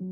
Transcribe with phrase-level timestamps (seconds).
[0.00, 0.08] Добрый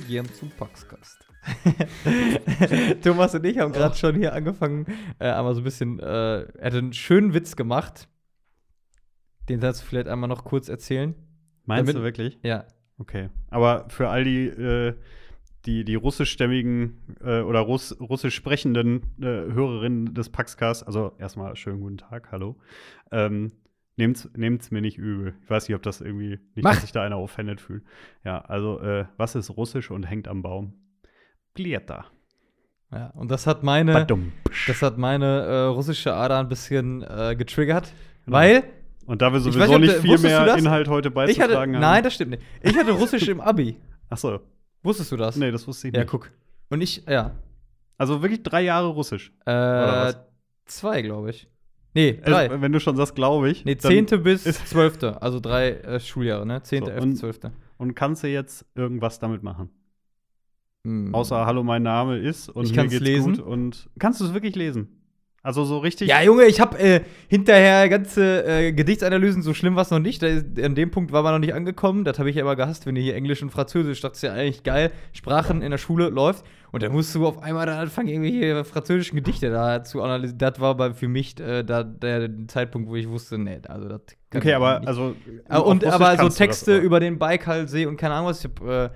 [0.00, 1.29] день, Цумпакскаст.
[3.02, 4.86] Thomas und ich haben gerade schon hier angefangen,
[5.18, 8.08] äh, einmal so ein bisschen, äh, er hat einen schönen Witz gemacht.
[9.48, 11.14] Den darfst du vielleicht einmal noch kurz erzählen.
[11.64, 12.38] Meinst Damit- du wirklich?
[12.42, 12.64] Ja.
[12.98, 13.30] Okay.
[13.48, 14.94] Aber für all die, äh,
[15.66, 21.80] die, die russischstämmigen äh, oder Russ, russisch sprechenden äh, Hörerinnen des Paxcast, also erstmal schönen
[21.80, 22.56] guten Tag, hallo.
[23.10, 23.52] Ähm,
[23.96, 25.34] nehmt's, nehmt's mir nicht übel.
[25.42, 26.72] Ich weiß nicht, ob das irgendwie nicht, Mach.
[26.72, 27.84] dass sich da einer offended fühlt.
[28.24, 30.74] Ja, also, äh, was ist russisch und hängt am Baum?
[31.54, 32.06] Glieta.
[32.92, 33.08] ja.
[33.14, 34.32] Und das hat meine, Badum.
[34.66, 37.92] das hat meine äh, russische Ader ein bisschen äh, getriggert.
[38.24, 38.36] Genau.
[38.38, 38.64] Weil
[39.06, 40.56] Und da wir sowieso nicht, viel mehr?
[40.56, 41.72] Inhalt heute beizutragen hatte, haben.
[41.72, 42.42] nein, das stimmt nicht.
[42.62, 43.76] Ich hatte Russisch im Abi.
[44.08, 44.40] Ach so.
[44.82, 45.36] Wusstest du das?
[45.36, 46.10] Nee, das wusste ich Ja, nicht.
[46.10, 46.30] guck.
[46.70, 47.32] Und ich, ja.
[47.98, 49.32] Also wirklich drei Jahre Russisch.
[49.44, 50.14] Äh,
[50.66, 51.48] zwei, glaube ich.
[51.92, 52.48] Nee, drei.
[52.48, 53.64] Also, wenn du schon sagst, glaube ich.
[53.64, 55.20] nee, zehnte bis zwölfte.
[55.20, 56.62] Also drei äh, Schuljahre, ne?
[56.62, 57.52] Zehnte, So, elfte, und- zwölfte.
[57.78, 59.70] Und kannst du jetzt irgendwas damit machen?
[60.84, 61.14] Hm.
[61.14, 63.36] Außer Hallo, mein Name ist und Ich mir geht's lesen.
[63.36, 63.44] gut.
[63.44, 64.96] Und kannst du es wirklich lesen?
[65.42, 66.08] Also so richtig.
[66.08, 70.22] Ja, Junge, ich habe äh, hinterher ganze äh, Gedichtsanalysen, so schlimm war es noch nicht.
[70.22, 72.04] Da ist, an dem Punkt war man noch nicht angekommen.
[72.04, 74.64] Das habe ich aber gehasst, wenn du hier Englisch und Französisch, das ist ja eigentlich
[74.64, 76.44] geil, Sprachen in der Schule läuft.
[76.72, 80.38] Und dann musst du auf einmal dann anfangen, irgendwelche französischen Gedichte da zu analysieren.
[80.38, 84.02] Das war bei, für mich äh, da, der Zeitpunkt, wo ich wusste, nee, also das
[84.28, 84.88] kann okay, ich aber nicht.
[84.88, 85.16] also.
[85.48, 88.44] Ah, und aber so Texte über den Baikalsee und keine Ahnung was.
[88.44, 88.90] Ich hab, äh,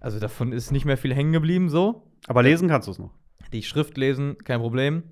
[0.00, 2.10] also davon ist nicht mehr viel hängen geblieben, so.
[2.26, 3.12] Aber lesen kannst du es noch.
[3.52, 5.04] Die Schrift lesen, kein Problem.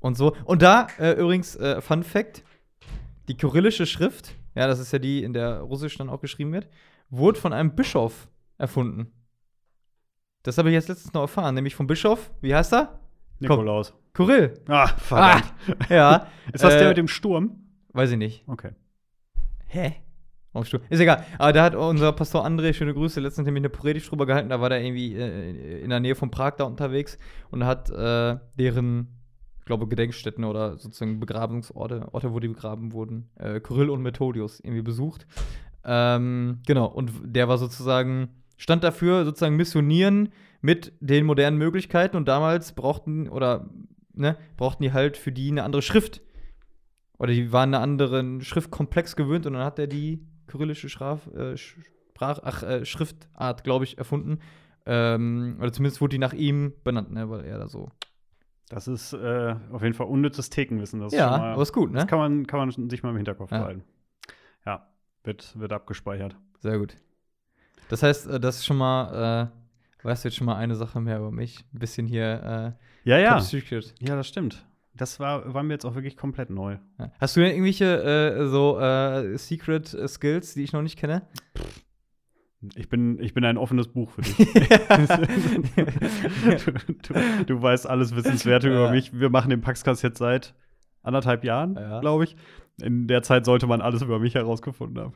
[0.00, 0.34] Und so.
[0.44, 2.44] Und da, äh, übrigens, äh, Fun Fact:
[3.28, 6.68] Die kyrillische Schrift, ja, das ist ja die, in der Russisch dann auch geschrieben wird,
[7.10, 9.12] wurde von einem Bischof erfunden.
[10.42, 13.00] Das habe ich jetzt letztens noch erfahren, nämlich vom Bischof, wie heißt er?
[13.40, 13.94] Nikolaus.
[14.14, 14.54] Kyrill.
[14.66, 15.54] Ah, verdammt.
[15.88, 16.26] Ja.
[16.52, 17.68] Ist das äh, der mit dem Sturm?
[17.92, 18.44] Weiß ich nicht.
[18.48, 18.72] Okay.
[19.66, 19.96] Hä?
[20.64, 20.82] Sturm?
[20.88, 21.24] Ist egal.
[21.38, 24.48] Aber da hat unser Pastor André, schöne Grüße, letztens nämlich eine Predigt drüber gehalten.
[24.48, 27.18] Da war der irgendwie äh, in der Nähe von Prag da unterwegs
[27.50, 29.08] und hat äh, deren,
[29.58, 34.60] ich glaube, Gedenkstätten oder sozusagen Begrabungsorte, Orte, wo die begraben wurden, äh, Kyrill und Methodius
[34.60, 35.26] irgendwie besucht.
[35.84, 36.86] Ähm, genau.
[36.86, 40.30] Und der war sozusagen, stand dafür, sozusagen missionieren
[40.60, 43.68] mit den modernen Möglichkeiten und damals brauchten oder
[44.12, 46.20] ne, brauchten die halt für die eine andere Schrift.
[47.18, 51.56] Oder die waren einen anderen Schriftkomplex gewöhnt und dann hat er die kyrillische Schraf, äh,
[51.56, 54.40] Sprach, ach, äh, Schriftart, glaube ich, erfunden.
[54.86, 57.92] Ähm, oder zumindest wurde die nach ihm benannt, ne, weil er da so.
[58.68, 61.00] Das ist äh, auf jeden Fall unnützes Thekenwissen.
[61.00, 61.98] Das ist ja, schon mal, aber ist gut, ne?
[61.98, 63.58] Das kann man, kann man sich mal im Hinterkopf Ja.
[63.58, 63.84] behalten.
[64.66, 64.88] Ja,
[65.24, 66.36] wird, wird abgespeichert.
[66.58, 66.96] Sehr gut.
[67.88, 69.50] Das heißt, äh, das ist schon mal,
[70.02, 71.64] äh, weißt du jetzt schon mal eine Sache mehr über mich.
[71.72, 73.40] Ein bisschen hier, äh, Ja, ja.
[74.00, 74.66] Ja, das stimmt.
[74.98, 76.76] Das war, war mir jetzt auch wirklich komplett neu.
[77.20, 81.22] Hast du denn irgendwelche äh, so äh, Secret Skills, die ich noch nicht kenne?
[82.74, 84.36] Ich bin, ich bin ein offenes Buch für dich.
[86.66, 86.72] du,
[87.02, 88.74] du, du weißt alles Wissenswerte Ja.
[88.74, 89.18] über mich.
[89.18, 90.54] Wir machen den Paxcast jetzt seit
[91.02, 92.00] anderthalb Jahren, Ja.
[92.00, 92.36] glaube ich.
[92.80, 95.14] In der Zeit sollte man alles über mich herausgefunden haben.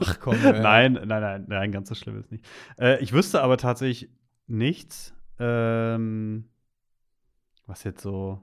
[0.00, 0.60] Ach komm, äh.
[0.60, 2.44] Nein, nein, nein, nein, ganz so schlimm ist nicht.
[2.78, 4.10] Äh, ich wüsste aber tatsächlich
[4.48, 6.48] nichts, ähm,
[7.66, 8.40] was jetzt so,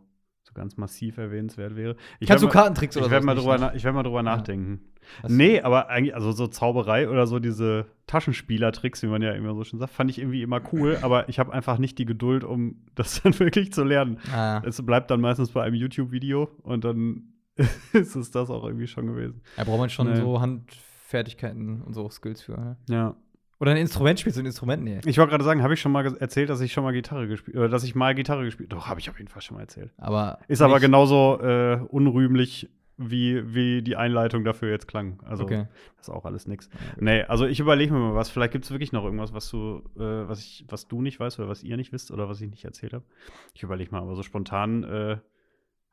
[0.49, 1.95] so ganz massiv erwähnenswert wäre.
[2.19, 4.23] Ich Kannst du Kartentricks oder ich werde mal, drüber na- ich werd mal drüber Ja.
[4.23, 4.81] nachdenken.
[5.27, 9.53] Du- Nee, aber eigentlich, also so Zauberei oder so diese Taschenspielertricks, wie man ja immer
[9.55, 12.43] so schön sagt, fand ich irgendwie immer cool, aber ich habe einfach nicht die Geduld,
[12.43, 14.17] um das dann wirklich zu lernen.
[14.33, 17.33] Ah, Es bleibt dann meistens bei einem YouTube-Video und dann
[17.93, 19.41] ist es das auch irgendwie schon gewesen.
[19.57, 20.15] da braucht man schon Nee.
[20.17, 22.59] so Handfertigkeiten und so Skills für.
[22.59, 22.77] Ne?
[22.89, 23.15] Ja.
[23.59, 24.83] Oder ein Instrument spielst du ein Instrument?
[24.83, 24.99] Nee.
[25.05, 27.57] Ich wollte gerade sagen, habe ich schon mal erzählt, dass ich schon mal Gitarre gespielt,
[27.57, 28.71] oder dass ich mal Gitarre gespielt.
[28.71, 29.91] Doch, habe ich auf jeden Fall schon mal erzählt.
[29.97, 32.69] Aber Ist aber genauso äh, unrühmlich,
[33.01, 35.19] wie, wie die Einleitung dafür jetzt klang.
[35.25, 35.67] Also Okay.
[35.97, 36.69] das ist auch alles nix.
[36.99, 38.29] Nee, also ich überlege mir mal was.
[38.29, 41.39] Vielleicht gibt es wirklich noch irgendwas, was du, äh, was ich, was du nicht weißt
[41.39, 43.05] oder was ihr nicht wisst oder was ich nicht erzählt habe.
[43.53, 45.17] Ich überlege mal, aber so spontan äh,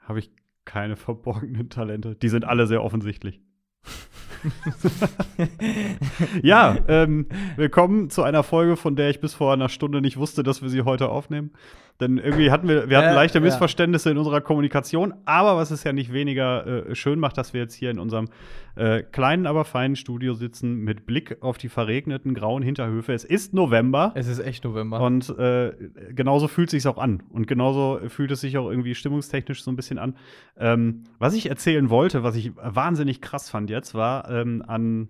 [0.01, 0.31] habe ich
[0.65, 2.17] keine verborgenen Talente.
[2.17, 3.41] Die sind alle sehr offensichtlich.
[6.43, 7.27] ja, ähm,
[7.57, 10.69] willkommen zu einer Folge, von der ich bis vor einer Stunde nicht wusste, dass wir
[10.69, 11.51] sie heute aufnehmen.
[12.01, 13.45] Denn irgendwie hatten wir, wir hatten Äh, leichte ja.
[13.45, 17.63] Missverständnisse in unserer Kommunikation, aber was es ja nicht weniger äh, schön macht, dass wir
[17.63, 18.29] jetzt hier in unserem
[18.75, 23.15] äh, kleinen, aber feinen Studio sitzen mit Blick auf die verregneten grauen Hinterhöfe.
[23.15, 24.13] Es ist November.
[24.15, 25.01] Es ist echt November.
[25.01, 25.73] Und äh,
[26.11, 27.23] genauso fühlt es sich auch an.
[27.31, 30.17] Und genauso fühlt es sich auch irgendwie stimmungstechnisch so ein bisschen an.
[30.59, 35.09] Ähm, was ich erzählen wollte, was ich wahnsinnig krass fand jetzt, war ähm, an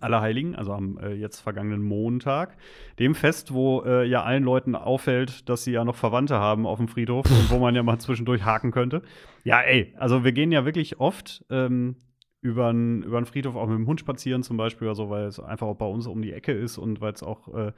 [0.00, 2.56] Allerheiligen, also am äh, jetzt vergangenen Montag,
[2.98, 6.78] dem Fest, wo äh, ja allen Leuten auffällt, dass sie ja noch Verwandte haben auf
[6.78, 9.02] dem Friedhof und wo man ja mal zwischendurch haken könnte.
[9.44, 11.96] Ja, ey, also wir gehen ja wirklich oft ähm,
[12.44, 15.66] über einen Friedhof auch mit dem Hund spazieren zum Beispiel oder so, weil es einfach
[15.66, 17.72] auch bei uns um die Ecke ist und weil es auch äh,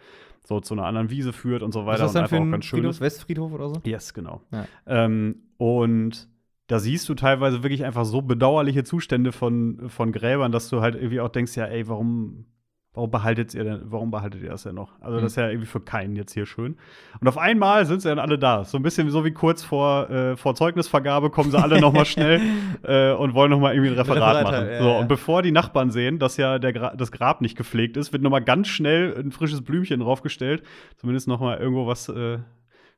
[0.44, 2.34] so zu einer anderen Wiese führt und so Was weiter ist das und dann für
[2.34, 3.00] einfach auch ein ganz schön Friedhof?
[3.00, 3.80] Westfriedhof oder so?
[3.84, 4.40] Yes, genau.
[4.50, 4.66] Ja.
[4.86, 6.28] Ähm, und
[6.66, 10.96] da siehst du teilweise wirklich einfach so bedauerliche Zustände von, von Gräbern, dass du halt
[10.96, 12.46] irgendwie auch denkst, ja, ey, warum,
[12.92, 15.00] warum behaltet ihr denn, warum behaltet ihr das denn noch?
[15.00, 16.76] Also, das ist ja irgendwie für keinen jetzt hier schön.
[17.20, 18.64] Und auf einmal sind sie dann alle da.
[18.64, 22.04] So ein bisschen so wie kurz vor, äh, vor Zeugnisvergabe kommen sie alle noch mal
[22.04, 22.40] schnell
[22.82, 24.68] äh, und wollen noch mal irgendwie ein Referat, Referat, machen.
[24.68, 24.98] ja, so, ja.
[24.98, 28.24] und bevor die Nachbarn sehen, dass ja der Gra das Grab nicht gepflegt ist, wird
[28.24, 30.64] noch mal ganz schnell ein frisches Blümchen draufgestellt.
[30.96, 32.38] Zumindest noch mal irgendwo was äh,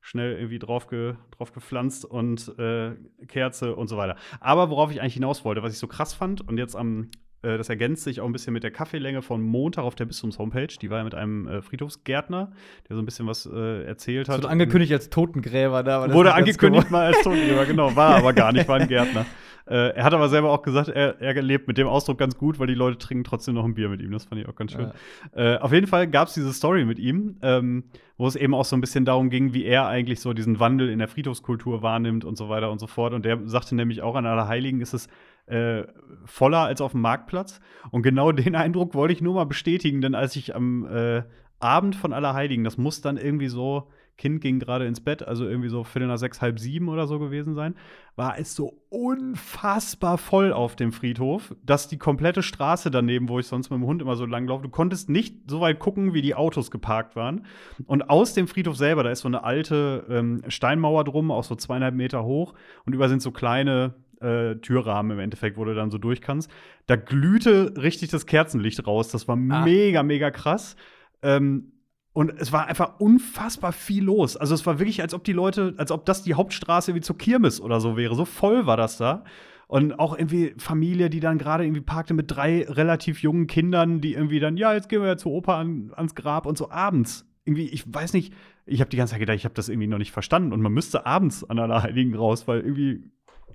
[0.01, 2.97] schnell irgendwie drauf, ge, drauf gepflanzt und äh,
[3.27, 4.17] Kerze und so weiter.
[4.41, 7.11] Aber worauf ich eigentlich hinaus wollte, was ich so krass fand und jetzt am
[7.43, 10.69] äh, das ergänzt sich auch ein bisschen mit der Kaffeelänge von Montag auf der Bistums-Homepage.
[10.81, 12.53] Die war ja mit einem äh, Friedhofsgärtner,
[12.89, 14.39] der so ein bisschen was äh, erzählt hat.
[14.39, 16.13] wurde angekündigt als Totengräber da.
[16.13, 17.95] Wurde angekündigt mal als Totengräber, genau.
[17.95, 19.27] War aber gar nicht, war ein Gärtner.
[19.69, 22.59] Äh, er hat aber selber auch gesagt, er, er lebt mit dem Ausdruck ganz gut,
[22.59, 24.11] weil die Leute trinken trotzdem noch ein Bier mit ihm.
[24.11, 24.91] Das fand ich auch ganz schön.
[25.33, 27.85] Äh, auf jeden Fall gab es diese Story mit ihm, ähm,
[28.17, 30.89] wo es eben auch so ein bisschen darum ging, wie er eigentlich so diesen Wandel
[30.89, 33.13] in der Friedhofskultur wahrnimmt und so weiter und so fort.
[33.13, 35.09] Und der sagte nämlich auch an Allerheiligen ist es
[35.49, 35.87] äh,
[36.25, 37.61] voller als auf dem Marktplatz.
[37.91, 41.23] Und genau den Eindruck wollte ich nur mal bestätigen, denn als ich am äh,
[41.61, 45.69] Abend von Allerheiligen, das muss dann irgendwie so, Kind ging gerade ins Bett, also irgendwie
[45.69, 47.77] so Viertel nach sechs, halb sieben oder so gewesen sein,
[48.17, 53.47] war es so unfassbar voll auf dem Friedhof, dass die komplette Straße daneben, wo ich
[53.47, 56.23] sonst mit dem Hund immer so lang laufe, du konntest nicht so weit gucken, wie
[56.23, 57.47] die Autos geparkt waren.
[57.87, 61.55] Und aus dem Friedhof selber, da ist so eine alte ähm, Steinmauer drum, auch so
[61.55, 62.55] zweieinhalb Meter hoch,
[62.85, 66.51] und über sind so kleine äh, Türrahmen im Endeffekt, wo du dann so durch kannst.
[66.87, 69.09] Da glühte richtig das Kerzenlicht raus.
[69.11, 69.65] Das war Ah.
[69.65, 70.77] mega, mega krass.
[71.23, 71.73] Ähm,
[72.13, 74.37] und es war einfach unfassbar viel los.
[74.37, 77.17] Also es war wirklich, als ob die Leute, als ob das die Hauptstraße wie zur
[77.17, 78.15] Kirmes oder so wäre.
[78.17, 79.25] So voll war das da.
[79.69, 84.15] Und auch irgendwie Familie, die dann gerade irgendwie parkte mit drei relativ jungen Kindern, die
[84.15, 87.27] irgendwie dann, ja, jetzt gehen wir ja zur Oper an, ans Grab und so abends.
[87.45, 88.33] Irgendwie, ich weiß nicht,
[88.67, 90.53] ich habe die ganze Zeit gedacht, ich habe das irgendwie noch nicht verstanden.
[90.53, 93.05] Und man müsste abends an Allerheiligen raus, weil irgendwie,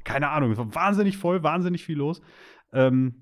[0.04, 2.22] keine Ahnung, es war wahnsinnig voll, wahnsinnig viel los.
[2.72, 3.16] Ähm,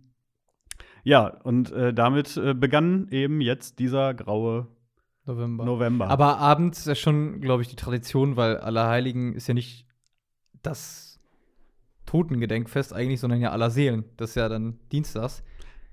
[1.03, 4.67] ja, und äh, damit äh, begann eben jetzt dieser graue
[5.25, 5.65] November.
[5.65, 6.07] November.
[6.09, 9.85] Aber abends ist ja schon, glaube ich, die Tradition, weil Allerheiligen ist ja nicht
[10.63, 11.19] das
[12.05, 14.05] Totengedenkfest eigentlich, sondern ja aller Seelen.
[14.17, 15.43] Das ist ja dann dienstags.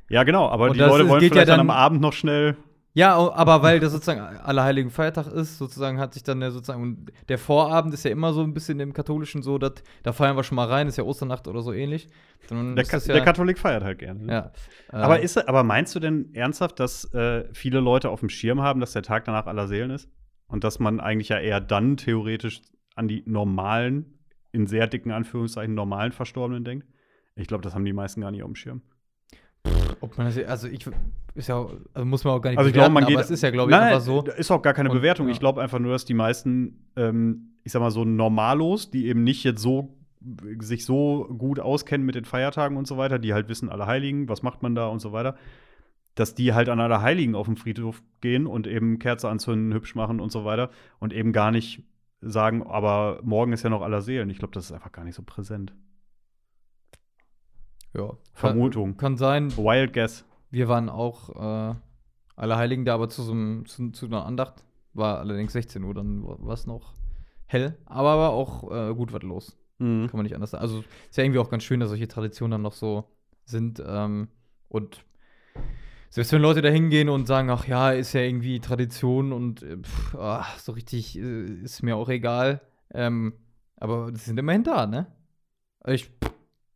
[0.09, 2.13] ja, genau, aber Und die Leute wollen geht ja vielleicht dann dann- am Abend noch
[2.13, 2.57] schnell.
[2.95, 7.13] Ja, aber weil das sozusagen Allerheiligen Feiertag ist, sozusagen hat sich dann ja sozusagen, und
[7.29, 10.43] der Vorabend ist ja immer so ein bisschen im Katholischen so, dass da feiern wir
[10.43, 12.09] schon mal rein, ist ja Osternacht oder so ähnlich.
[12.51, 14.25] Der, Ka ja, der Katholik feiert halt gerne.
[14.25, 14.33] ne?
[14.33, 14.53] Ja.
[14.89, 18.63] Aber, äh, ist, aber meinst du denn ernsthaft, dass äh, viele Leute auf dem Schirm
[18.63, 20.09] haben, dass der Tag danach aller Seelen ist?
[20.47, 22.63] Und dass man eigentlich ja eher dann theoretisch
[22.95, 24.19] an die normalen,
[24.51, 26.87] in sehr dicken Anführungszeichen normalen Verstorbenen denkt?
[27.37, 28.83] Ich glaube, das haben die meisten gar nicht auf dem Schirm.
[30.01, 30.87] Ob man das, also ich,
[31.35, 33.17] ist ja, also muss man auch gar nicht Also ich glaube, man geht.
[33.17, 34.23] aber es ist ja, glaube ich, Nein, einfach so.
[34.25, 35.29] Ist auch gar keine Und, Bewertung.
[35.29, 39.25] Ich glaube einfach nur, dass die meisten, ähm, ich sag mal so Normalos, die eben
[39.25, 39.95] nicht jetzt so
[40.61, 44.29] sich so gut auskennen mit den Feiertagen und so weiter, die halt wissen, alle Heiligen,
[44.29, 45.37] was macht man da und so weiter,
[46.17, 49.95] dass die halt an alle Heiligen auf den Friedhof gehen und eben Kerze anzünden, hübsch
[49.95, 51.85] machen und so weiter und eben gar nicht
[52.21, 54.29] sagen, aber morgen ist ja noch aller Seelen.
[54.29, 55.73] Ich glaube, das ist einfach gar nicht so präsent.
[57.99, 58.17] Ja.
[58.33, 58.93] Vermutung.
[58.93, 59.57] Kann, kann sein.
[59.57, 60.25] Wild Guess.
[60.51, 61.75] Wir waren auch äh,
[62.37, 64.65] Allerheiligen da, aber zu, so einem, zu, zu einer Andacht.
[64.95, 66.95] War allerdings 16 Uhr, dann war es noch
[67.47, 67.77] hell.
[67.85, 69.59] Aber war auch äh, gut was los.
[69.79, 70.07] Mhm.
[70.09, 70.63] Kann man nicht anders sagen.
[70.63, 73.05] Also ist ja irgendwie auch ganz schön, dass solche Traditionen dann noch so
[73.45, 73.83] sind.
[73.85, 74.29] Ähm,
[74.69, 75.05] und
[76.11, 79.79] selbst wenn Leute da hingehen und sagen, ach ja, ist ja irgendwie Tradition und äh,
[79.79, 82.61] pff, ach, so richtig äh, ist mir auch egal.
[82.95, 83.35] Ähm,
[83.77, 85.07] aber sie sind immerhin da, ne?
[85.87, 86.11] Ich,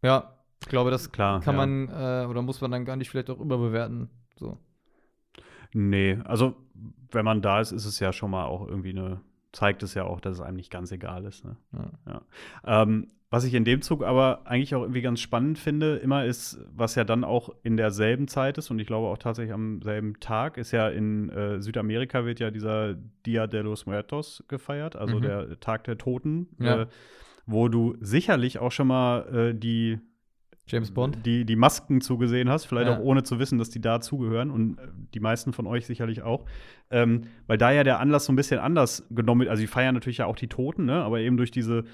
[0.02, 1.40] ja, ich glaube, das Klar.
[1.40, 1.66] kann ja.
[1.66, 4.08] man äh, oder muss man dann gar nicht vielleicht auch überbewerten.
[4.36, 4.58] So.
[5.74, 6.54] Nee, also
[7.10, 9.20] wenn man da ist, ist es ja schon mal auch irgendwie eine,
[9.52, 11.44] zeigt es ja auch, dass es einem nicht ganz egal ist.
[11.44, 11.56] Ne?
[12.06, 12.22] Ja.
[12.64, 16.60] Ähm, was ich in dem Zug aber eigentlich auch irgendwie ganz spannend finde, immer ist,
[16.74, 20.20] was ja dann auch in derselben Zeit ist und ich glaube auch tatsächlich am selben
[20.20, 25.16] Tag, ist ja in äh, Südamerika wird ja dieser Dia de los Muertos gefeiert, also
[25.16, 25.22] Mhm.
[25.22, 26.82] der Tag der Toten, Ja.
[26.82, 26.86] äh,
[27.46, 29.98] wo du sicherlich auch schon mal äh, die
[30.66, 31.26] James Bond.
[31.26, 32.96] Die, die Masken zugesehen hast, vielleicht Ja.
[32.98, 36.22] auch ohne zu wissen, dass die da zugehören und äh, die meisten von euch sicherlich
[36.22, 36.44] auch.
[36.90, 39.50] Ähm, weil da ja der Anlass so ein bisschen anders genommen wird.
[39.50, 41.02] Also, die feiern natürlich ja auch die Toten, ne?
[41.02, 41.84] aber eben durch diese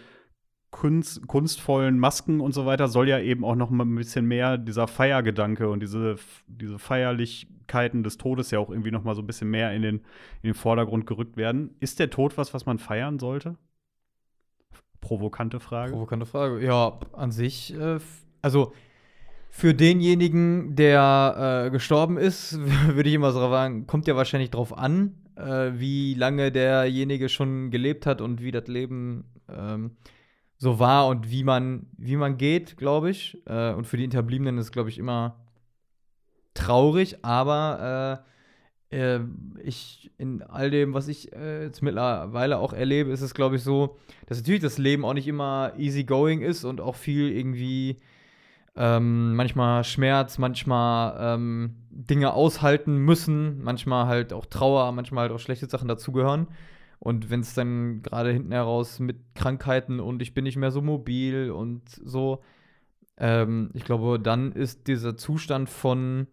[0.71, 4.59] Kunst, kunstvollen Masken und so weiter soll ja eben auch noch mal ein bisschen mehr
[4.59, 9.27] dieser Feiergedanke und diese, diese Feierlichkeiten des Todes ja auch irgendwie noch mal so ein
[9.27, 11.75] bisschen mehr in den, in den Vordergrund gerückt werden.
[11.81, 13.57] Ist der Tod was, was man feiern sollte?
[15.01, 15.93] Provokante Frage.
[15.93, 16.63] Provokante Frage.
[16.65, 17.99] Ja, an sich, äh,
[18.43, 18.73] also
[19.51, 25.15] für denjenigen, der äh, gestorben ist, würde ich immer sagen, kommt ja wahrscheinlich drauf an,
[25.37, 29.93] äh, wie lange derjenige schon gelebt hat und wie das Leben ähm,
[30.59, 33.39] so war und wie man, wie man geht, glaube ich.
[33.47, 35.37] Äh, und für die Hinterbliebenen ist es, glaube ich, immer
[36.55, 38.23] traurig, aber
[38.91, 39.21] äh, äh,
[39.63, 43.63] ich in all dem, was ich äh, jetzt mittlerweile auch erlebe, ist es, glaube ich,
[43.63, 48.01] so, dass natürlich das Leben auch nicht immer easy going ist und auch viel irgendwie
[48.79, 55.41] ähm, manchmal Schmerz, manchmal ähm, Dinge aushalten müssen, manchmal halt auch Trauer, manchmal halt auch
[55.41, 56.47] schlechte Sachen dazugehören.
[57.01, 60.81] Und wenn es dann gerade hinten heraus mit Krankheiten und ich bin nicht mehr so
[60.81, 62.43] mobil und so,
[63.17, 66.29] ähm, ich glaube, dann ist dieser Zustand von,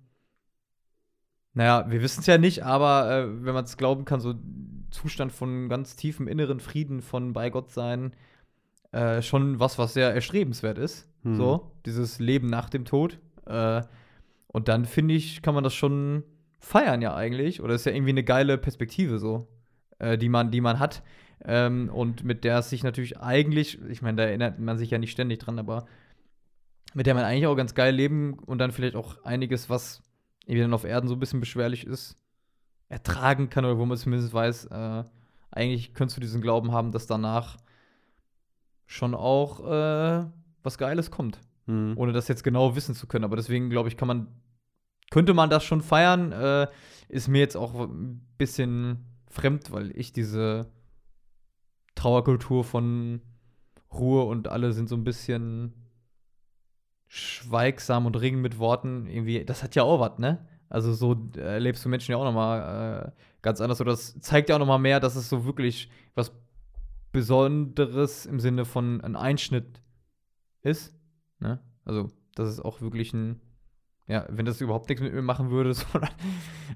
[1.56, 4.36] naja, wir wissen es ja nicht, aber äh, wenn man es glauben kann, so
[4.92, 8.14] Zustand von ganz tiefem inneren Frieden, von bei Gott sein,
[8.92, 11.10] äh, schon was, was sehr erstrebenswert ist.
[11.26, 11.36] Hm.
[11.36, 13.20] So, dieses Leben nach dem Tod.
[13.46, 13.82] Äh,
[14.48, 16.24] und dann finde ich, kann man das schon
[16.60, 17.62] feiern ja eigentlich.
[17.62, 19.48] Oder ist ja irgendwie eine geile Perspektive so,
[20.00, 21.04] äh, die, man, die man hat.
[21.44, 24.98] Ähm, und mit der es sich natürlich eigentlich, ich meine, da erinnert man sich ja
[24.98, 25.86] nicht ständig dran, aber
[26.94, 30.02] mit der man eigentlich auch ganz geil leben und dann vielleicht auch einiges, was
[30.46, 32.18] irgendwie dann auf Erden so ein bisschen beschwerlich ist,
[32.88, 35.04] ertragen kann oder wo man zumindest weiß, äh,
[35.52, 37.58] eigentlich könntest du diesen Glauben haben, dass danach
[38.86, 40.26] schon auch äh,
[40.66, 41.94] was Geiles kommt Hm.
[41.96, 43.26] ohne das jetzt genau wissen zu können.
[43.26, 44.28] Aber deswegen glaube ich, kann man,
[45.10, 46.32] könnte man das schon feiern.
[46.32, 46.68] Äh,
[47.10, 50.68] ist mir jetzt auch ein bisschen fremd, weil ich diese
[51.96, 53.22] Trauerkultur von
[53.92, 55.74] Ruhe und alle sind so ein bisschen
[57.08, 59.44] schweigsam und ringen mit Worten irgendwie.
[59.46, 60.48] Das hat ja auch was, ne?
[60.70, 63.80] Also so erlebst du Menschen ja auch noch mal äh, ganz anders.
[63.82, 66.32] Oder das zeigt ja auch noch mal mehr, dass es so wirklich was
[67.12, 69.82] Besonderes im Sinne von ein Einschnitt
[70.66, 70.96] ist.
[71.40, 71.60] Ne?
[71.86, 73.42] Also, das ist auch wirklich ein,
[74.08, 75.86] ja, wenn das überhaupt nichts mit mir machen würde, so,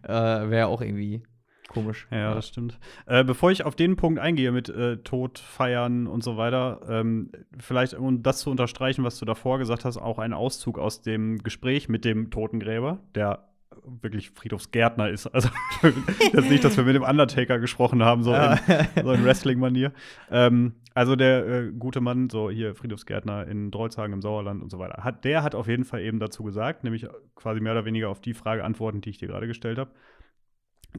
[0.03, 1.23] äh, wäre auch irgendwie
[1.67, 2.07] komisch.
[2.11, 2.79] Ja, das stimmt.
[3.05, 7.31] Äh, bevor ich auf den Punkt eingehe mit äh, Tod, Feiern und so weiter, ähm,
[7.57, 11.37] vielleicht, um das zu unterstreichen, was du davor gesagt hast, auch ein Auszug aus dem
[11.39, 13.48] Gespräch mit dem Totengräber, der
[13.85, 15.27] wirklich Friedhofsgärtner ist.
[15.27, 15.49] Also,
[15.81, 18.57] das ist nicht, dass wir mit dem Undertaker gesprochen haben, so in,
[19.03, 19.93] so in Wrestling-Manier.
[20.31, 24.79] Ähm, also, der äh, gute Mann, so hier Friedhofsgärtner in Drolshagen im Sauerland und so
[24.79, 28.09] weiter, hat, der hat auf jeden Fall eben dazu gesagt, nämlich quasi mehr oder weniger
[28.09, 29.91] auf die Frage antworten, die ich dir gerade gestellt habe.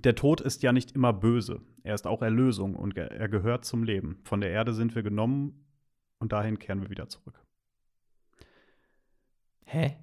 [0.04, 1.60] Der Tod ist ja nicht immer böse.
[1.82, 4.20] Er ist auch Erlösung und ge er gehört zum Leben.
[4.22, 5.64] Von der Erde sind wir genommen
[6.20, 7.40] und dahin kehren wir wieder zurück.
[9.64, 9.96] Hä?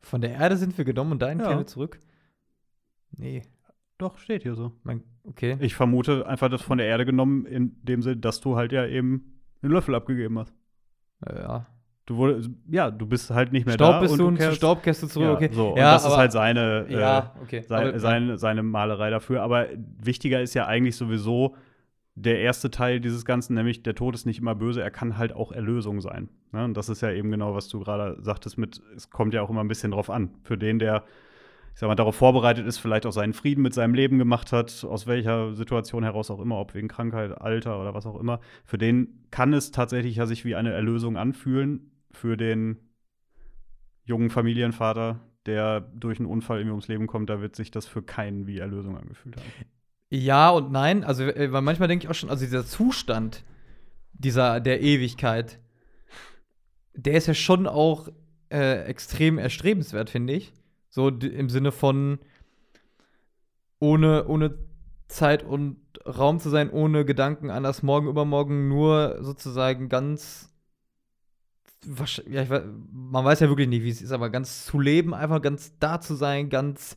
[0.00, 1.46] Von der Erde sind wir genommen und dahin Ja.
[1.46, 1.98] kehren wir zurück?
[3.16, 3.42] Nee.
[3.98, 4.72] Doch, steht hier so.
[4.82, 5.56] Man, okay.
[5.60, 8.86] Ich vermute einfach das von der Erde genommen, in dem Sinne, dass du halt ja
[8.86, 10.54] eben einen Löffel abgegeben hast.
[11.26, 11.66] ja.
[12.04, 14.00] Du wurde, ja, du bist halt nicht mehr Staub da.
[14.00, 15.50] bist du und zu kehrst- Staub kehrst du zurück, ja, okay.
[15.52, 17.62] So, und ja, das ist aber- halt seine, äh, Ja, okay.
[17.62, 19.40] sein, Aber- seine, seine Malerei dafür.
[19.40, 19.68] Aber
[20.02, 21.54] wichtiger ist ja eigentlich sowieso
[22.16, 25.32] der erste Teil dieses Ganzen, nämlich der Tod ist nicht immer böse, er kann halt
[25.32, 26.28] auch Erlösung sein.
[26.50, 26.64] Ne?
[26.64, 29.48] Und das ist ja eben genau, was du gerade sagtest mit, es kommt ja auch
[29.50, 30.30] immer ein bisschen drauf an.
[30.42, 31.04] Für den, der,
[31.74, 34.84] ich sag mal, darauf vorbereitet ist, vielleicht auch seinen Frieden mit seinem Leben gemacht hat,
[34.84, 38.78] aus welcher Situation heraus auch immer, ob wegen Krankheit, Alter oder was auch immer, für
[38.78, 41.90] den kann es tatsächlich ja sich wie eine Erlösung anfühlen.
[42.10, 42.76] Für den
[44.04, 48.02] jungen Familienvater, der durch einen Unfall irgendwie ums Leben kommt, da wird sich das für
[48.02, 49.46] keinen wie Erlösung angefühlt haben.
[50.10, 51.04] Ja und nein.
[51.04, 53.44] Also, äh, weil manchmal denke ich auch schon, also dieser Zustand
[54.12, 55.58] dieser, der Ewigkeit,
[56.94, 58.08] der ist ja schon auch
[58.50, 60.52] äh, extrem erstrebenswert, finde ich.
[60.94, 62.18] So im Sinne von
[63.80, 64.54] ohne, ohne
[65.08, 70.50] Zeit und Raum zu sein, ohne Gedanken an das Morgen, Übermorgen, nur sozusagen ganz.
[72.30, 75.14] Ja, ich, wei- man weiß ja wirklich nicht, wie es ist, aber ganz zu leben,
[75.14, 76.96] einfach ganz da zu sein, ganz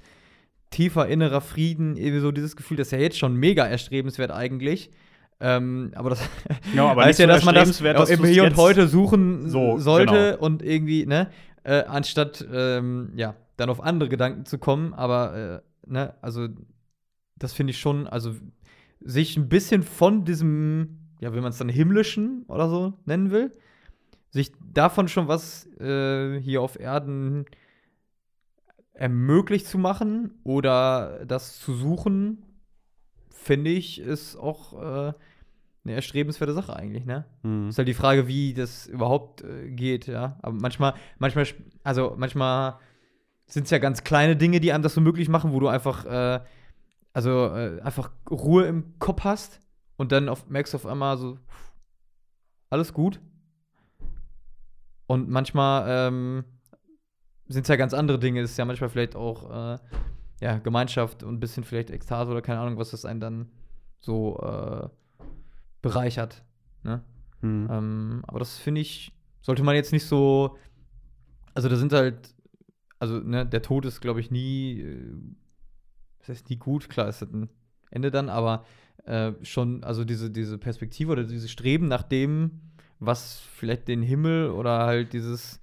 [0.72, 4.92] tiefer innerer Frieden, irgendwie so dieses Gefühl, das ist ja jetzt schon mega erstrebenswert eigentlich.
[5.40, 6.22] Ähm, aber das
[6.75, 10.32] Ja, aber heißt ja, dass man das dass im Hier und Heute suchen So, sollte
[10.34, 10.44] genau.
[10.46, 11.30] und irgendwie, ne,
[11.64, 14.93] äh, anstatt, ähm, ja, dann auf andere Gedanken zu kommen.
[14.93, 16.47] Aber, äh, ne, also,
[17.38, 18.33] das finde ich schon, also,
[19.00, 23.51] sich ein bisschen von diesem, ja, wenn man es dann himmlischen oder so nennen will,
[24.31, 27.45] sich davon schon was äh, hier auf Erden
[28.93, 32.43] ermöglicht zu machen oder das zu suchen,
[33.29, 35.13] finde ich, ist auch äh,
[35.83, 37.25] eine erstrebenswerte Sache eigentlich, ne?
[37.43, 37.69] Mhm.
[37.69, 40.38] Ist halt die Frage, wie das überhaupt äh, geht, ja.
[40.41, 41.45] Aber manchmal, manchmal,
[41.83, 42.79] also manchmal
[43.48, 46.06] sind es ja ganz kleine Dinge, die einem das so möglich machen, wo du einfach,
[46.06, 46.40] äh,
[47.14, 49.62] also äh, einfach Ruhe im Kopf hast
[49.98, 51.38] und dann auf, merkst du auf einmal so,
[52.70, 53.20] alles gut.
[55.08, 56.46] Und manchmal ähm,
[57.48, 58.42] sind es ja ganz andere Dinge.
[58.42, 59.78] Es ist ja manchmal vielleicht auch äh,
[60.42, 63.52] ja, Gemeinschaft und ein bisschen vielleicht Ekstase oder keine Ahnung, was das einen dann
[64.00, 64.90] so äh,
[65.82, 66.44] bereichert.
[66.84, 67.04] Ne?
[67.42, 67.68] Mhm.
[67.72, 70.58] Ähm, aber das finde ich, sollte man jetzt nicht so.
[71.54, 72.35] Also, da sind halt.
[73.00, 74.82] Also, ne, der Tod ist, glaube ich, nie.
[74.82, 75.12] Äh,
[76.20, 77.50] das heißt nie gut, klar, ist das ein
[77.92, 78.66] Ende dann, aber
[79.06, 82.62] äh, schon, also diese, diese Perspektive oder dieses Streben nach dem,
[83.00, 85.60] was vielleicht den Himmel oder halt dieses.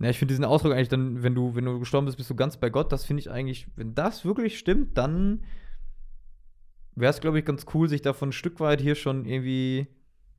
[0.00, 2.34] Ja, ich finde diesen Ausdruck eigentlich dann, wenn du, wenn du gestorben bist, bist du
[2.34, 2.90] ganz bei Gott.
[2.90, 5.44] Das finde ich eigentlich, wenn das wirklich stimmt, dann
[6.96, 9.86] wäre es, glaube ich, ganz cool, sich davon ein Stück weit hier schon irgendwie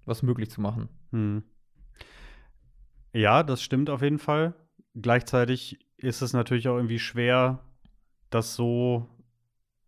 [0.06, 0.90] was möglich zu machen.
[1.12, 1.44] Hm.
[3.14, 4.54] Ja, das stimmt auf jeden Fall.
[4.96, 7.60] Gleichzeitig ist es natürlich auch irgendwie schwer,
[8.30, 9.08] das so,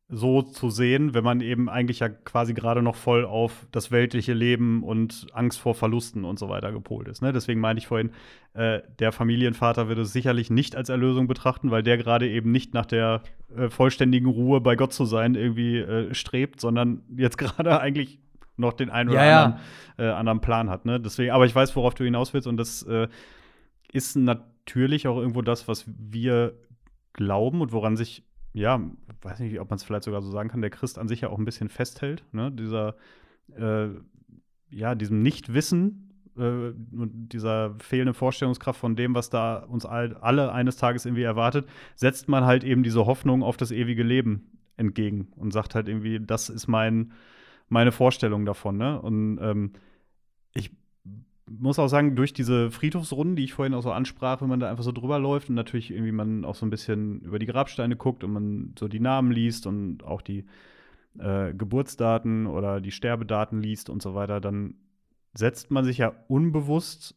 [0.08, 4.34] so zu sehen, wenn man eben eigentlich ja quasi gerade noch voll auf das weltliche
[4.34, 7.22] Leben und Angst vor Verlusten und so weiter gepolt ist.
[7.22, 7.34] Ne?
[7.34, 8.12] Deswegen meine ich vorhin,
[8.54, 12.74] äh, der Familienvater würde es sicherlich nicht als Erlösung betrachten, weil der gerade eben nicht
[12.74, 13.22] nach der
[13.56, 18.20] äh, vollständigen Ruhe bei Gott zu sein irgendwie äh, strebt, sondern jetzt gerade eigentlich
[18.58, 19.44] noch den einen oder Ja, ja.
[19.44, 19.62] anderen
[19.98, 20.86] äh, anderen Plan hat.
[20.86, 21.00] Ne?
[21.00, 23.08] Deswegen, aber ich weiß, worauf du hinaus willst, und das äh,
[23.92, 24.55] ist natürlich
[25.08, 26.54] auch irgendwo das, was wir
[27.14, 28.80] glauben und woran sich, ja,
[29.22, 31.30] weiß nicht, ob man es vielleicht sogar so sagen kann, der Christ an sich ja
[31.30, 32.24] auch ein bisschen festhält.
[32.32, 32.52] Ne?
[32.52, 32.96] Dieser,
[33.56, 33.88] äh,
[34.70, 36.06] ja, diesem Nichtwissen
[36.38, 41.24] äh, und dieser fehlenden Vorstellungskraft von dem, was da uns all, alle eines Tages irgendwie
[41.24, 45.88] erwartet, setzt man halt eben diese Hoffnung auf das ewige Leben entgegen und sagt halt
[45.88, 47.14] irgendwie, das ist mein,
[47.70, 48.78] meine Vorstellung davon.
[48.78, 49.02] Ne?
[49.02, 49.72] Und ähm,
[51.48, 54.70] muss auch sagen, durch diese Friedhofsrunden, die ich vorhin auch so ansprach, wenn man da
[54.70, 57.96] einfach so drüber läuft und natürlich irgendwie man auch so ein bisschen über die Grabsteine
[57.96, 60.46] guckt und man so die Namen liest und auch die
[61.20, 64.76] äh, Geburtsdaten oder die Sterbedaten liest und so weiter, dann
[65.34, 67.16] setzt man sich ja unbewusst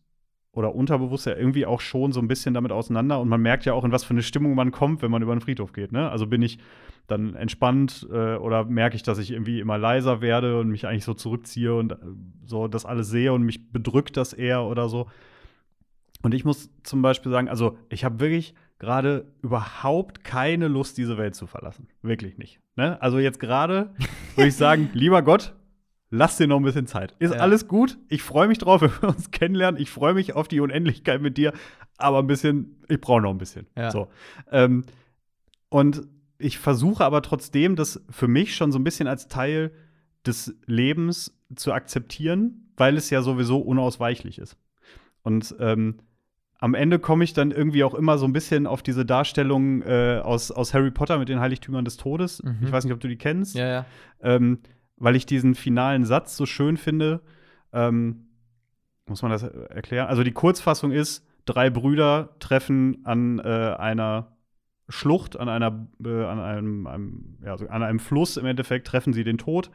[0.52, 3.74] oder unterbewusst ja irgendwie auch schon so ein bisschen damit auseinander und man merkt ja
[3.74, 5.92] auch, in was für eine Stimmung man kommt, wenn man über den Friedhof geht.
[5.92, 6.10] Ne?
[6.10, 6.58] Also bin ich
[7.06, 11.04] dann entspannt äh, oder merke ich, dass ich irgendwie immer leiser werde und mich eigentlich
[11.04, 11.96] so zurückziehe und äh,
[12.44, 15.06] so das alles sehe und mich bedrückt das eher oder so.
[16.22, 21.18] Und ich muss zum Beispiel sagen, also ich habe wirklich gerade überhaupt keine Lust, diese
[21.18, 21.88] Welt zu verlassen.
[22.02, 22.60] Wirklich nicht.
[22.76, 23.00] Ne?
[23.00, 23.94] Also jetzt gerade
[24.36, 25.54] würde ich sagen, lieber Gott,
[26.10, 27.14] lass dir noch ein bisschen Zeit.
[27.18, 27.40] Ist Ja.
[27.40, 27.98] alles gut.
[28.08, 29.80] Ich freue mich drauf, wenn wir uns kennenlernen.
[29.80, 31.52] Ich freue mich auf die Unendlichkeit mit dir.
[31.96, 33.66] Aber ein bisschen, ich brauche noch ein bisschen.
[33.76, 33.90] Ja.
[33.90, 34.08] So.
[34.50, 34.84] Ähm,
[35.68, 36.02] und
[36.38, 39.72] ich versuche aber trotzdem, das für mich schon so ein bisschen als Teil
[40.24, 44.56] des Lebens zu akzeptieren, weil es ja sowieso unausweichlich ist.
[45.22, 45.96] Und ähm,
[46.60, 50.20] am Ende komme ich dann irgendwie auch immer so ein bisschen auf diese Darstellung äh,
[50.22, 52.42] aus, aus Harry Potter mit den Heiligtümern des Todes.
[52.42, 52.58] Mhm.
[52.62, 53.86] Ich weiß nicht, ob du die kennst Ja, ja.
[54.22, 54.58] ähm,
[54.98, 57.20] weil ich diesen finalen Satz so schön finde.
[57.72, 58.28] Ähm,
[59.06, 60.08] muss man das erklären?
[60.08, 64.36] Also die Kurzfassung ist: Drei Brüder treffen an äh, einer
[64.88, 69.12] Schlucht, an einer, äh, an einem, einem, ja, also an einem Fluss im Endeffekt treffen
[69.12, 69.70] sie den Tod,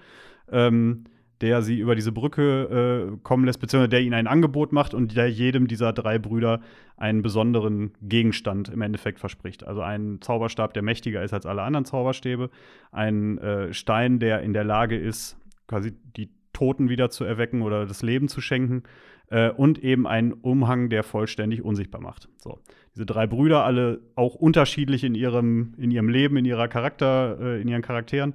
[0.52, 1.06] ähm,
[1.44, 5.18] der sie über diese Brücke äh, kommen lässt, beziehungsweise der ihnen ein Angebot macht und
[5.18, 6.62] der jedem dieser drei Brüder
[6.96, 9.68] einen besonderen Gegenstand im Endeffekt verspricht.
[9.68, 12.50] Also einen Zauberstab, der mächtiger ist als alle anderen Zauberstäbe,
[12.94, 17.86] einen äh, Stein, der in der Lage ist, quasi die Toten wieder zu erwecken oder
[17.86, 18.84] das Leben zu schenken.
[19.30, 22.30] Äh, und eben einen Umhang, der vollständig unsichtbar macht.
[22.38, 22.60] So.
[22.96, 27.62] Diese drei Brüder, alle auch unterschiedlich in ihrem, in ihrem Leben, in ihrer Charakter, äh,
[27.62, 28.34] in ihren Charakteren,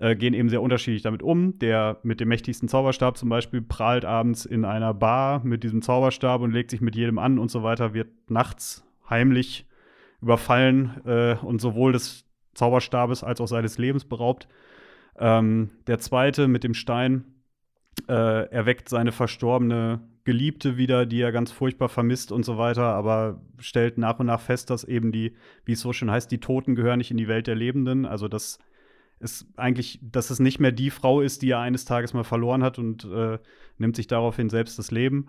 [0.00, 1.58] äh, gehen eben sehr unterschiedlich damit um.
[1.58, 6.40] Der mit dem mächtigsten Zauberstab zum Beispiel prahlt abends in einer Bar mit diesem Zauberstab
[6.40, 9.66] und legt sich mit jedem an und so weiter, wird nachts heimlich
[10.22, 14.48] überfallen äh, und sowohl des Zauberstabes als auch seines Lebens beraubt.
[15.18, 17.24] Ähm, der zweite mit dem Stein
[18.08, 23.40] äh, erweckt seine verstorbene Geliebte wieder, die er ganz furchtbar vermisst und so weiter, aber
[23.58, 25.34] stellt nach und nach fest, dass eben die,
[25.64, 28.06] wie es so schön heißt, die Toten gehören nicht in die Welt der Lebenden.
[28.06, 28.58] Also dass
[29.20, 32.62] es eigentlich, dass es nicht mehr die Frau ist, die er eines Tages mal verloren
[32.62, 33.38] hat und äh,
[33.78, 35.28] nimmt sich daraufhin selbst das Leben.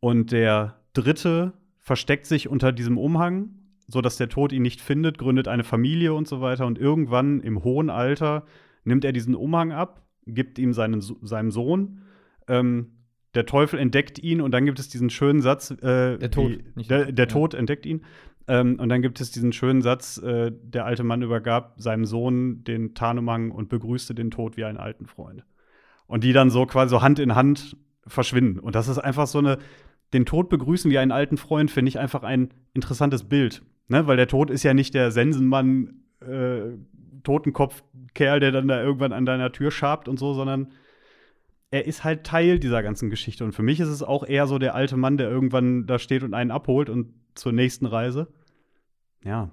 [0.00, 3.50] Und der dritte versteckt sich unter diesem Umhang,
[3.88, 6.66] sodass der Tod ihn nicht findet, gründet eine Familie und so weiter.
[6.66, 8.46] Und irgendwann im hohen Alter
[8.84, 12.02] nimmt er diesen Umhang ab, gibt ihm seinen, seinem Sohn.
[12.46, 12.92] Ähm,
[13.34, 15.70] der Teufel entdeckt ihn und dann gibt es diesen schönen Satz.
[15.70, 16.58] Äh, der Tod.
[16.76, 17.32] Wie, der, der ja.
[17.32, 18.04] Tod entdeckt ihn.
[18.48, 22.64] Ähm, und dann gibt es diesen schönen Satz, äh, der alte Mann übergab seinem Sohn
[22.64, 25.44] den Tarnumhang und begrüßte den Tod wie einen alten Freund.
[26.06, 27.76] Und die dann so quasi so Hand in Hand
[28.06, 28.58] verschwinden.
[28.58, 29.58] Und das ist einfach so eine,
[30.12, 33.62] den Tod begrüßen wie einen alten Freund, finde ich einfach ein interessantes Bild.
[33.88, 34.06] Ne?
[34.06, 36.76] Weil der Tod ist ja nicht der Sensenmann, äh,
[37.22, 40.72] Totenkopf-Kerl, der dann da irgendwann an deiner Tür schabt und so, sondern
[41.70, 43.44] er ist halt Teil dieser ganzen Geschichte.
[43.44, 46.22] Und für mich ist es auch eher so der alte Mann, der irgendwann da steht
[46.22, 48.28] und einen abholt und zur nächsten Reise.
[49.24, 49.50] Ja,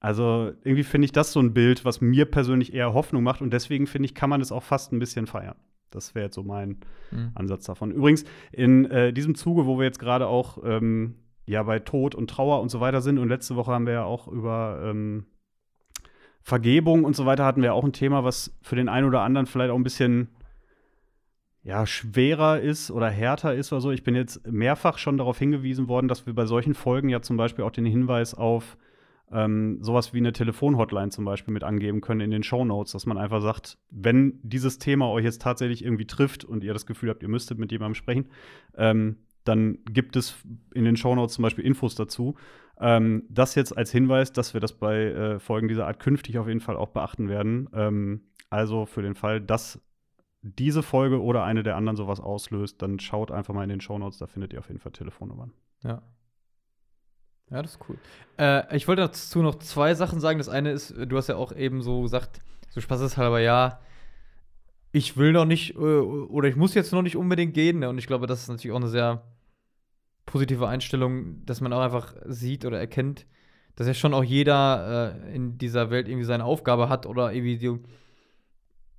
[0.00, 3.40] also irgendwie finde ich das so ein Bild, was mir persönlich eher Hoffnung macht.
[3.40, 5.54] Und deswegen finde ich, kann man es auch fast ein bisschen feiern.
[5.90, 6.80] Das wäre jetzt so mein
[7.12, 7.30] mhm.
[7.34, 7.92] Ansatz davon.
[7.92, 11.14] Übrigens, in äh, diesem Zuge, wo wir jetzt gerade auch ähm,
[11.46, 14.04] ja bei Tod und Trauer und so weiter sind, und letzte Woche haben wir ja
[14.04, 15.26] auch über ähm,
[16.42, 19.46] Vergebung und so weiter hatten wir auch ein Thema, was für den einen oder anderen
[19.46, 20.28] vielleicht auch ein bisschen
[21.64, 23.90] ja, schwerer ist oder härter ist oder so.
[23.90, 27.36] Ich bin jetzt mehrfach schon darauf hingewiesen worden, dass wir bei solchen Folgen ja zum
[27.36, 28.76] Beispiel auch den Hinweis auf
[29.30, 33.06] ähm, sowas wie eine Telefonhotline zum Beispiel mit angeben können in den Show Notes, dass
[33.06, 37.10] man einfach sagt, wenn dieses Thema euch jetzt tatsächlich irgendwie trifft und ihr das Gefühl
[37.10, 38.26] habt, ihr müsstet mit jemandem sprechen,
[38.76, 40.36] ähm, dann gibt es
[40.74, 42.36] in den Show Notes zum Beispiel Infos dazu.
[42.80, 46.48] Ähm, das jetzt als Hinweis, dass wir das bei äh, Folgen dieser Art künftig auf
[46.48, 47.68] jeden Fall auch beachten werden.
[47.72, 49.80] Ähm, also für den Fall, dass
[50.42, 54.18] diese Folge oder eine der anderen sowas auslöst, dann schaut einfach mal in den Shownotes,
[54.18, 55.52] da findet ihr auf jeden Fall Telefonnummern.
[55.84, 56.02] Ja.
[57.50, 57.98] Ja, das ist cool.
[58.38, 60.38] Äh, ich wollte dazu noch zwei Sachen sagen.
[60.38, 63.80] Das eine ist, du hast ja auch eben so gesagt, so spaßeshalber, ja,
[64.90, 67.80] ich will noch nicht äh, oder ich muss jetzt noch nicht unbedingt gehen.
[67.80, 67.88] Ne?
[67.88, 69.22] Und ich glaube, das ist natürlich auch eine sehr
[70.24, 73.26] positive Einstellung, dass man auch einfach sieht oder erkennt,
[73.76, 77.58] dass ja schon auch jeder äh, in dieser Welt irgendwie seine Aufgabe hat oder irgendwie
[77.58, 77.78] die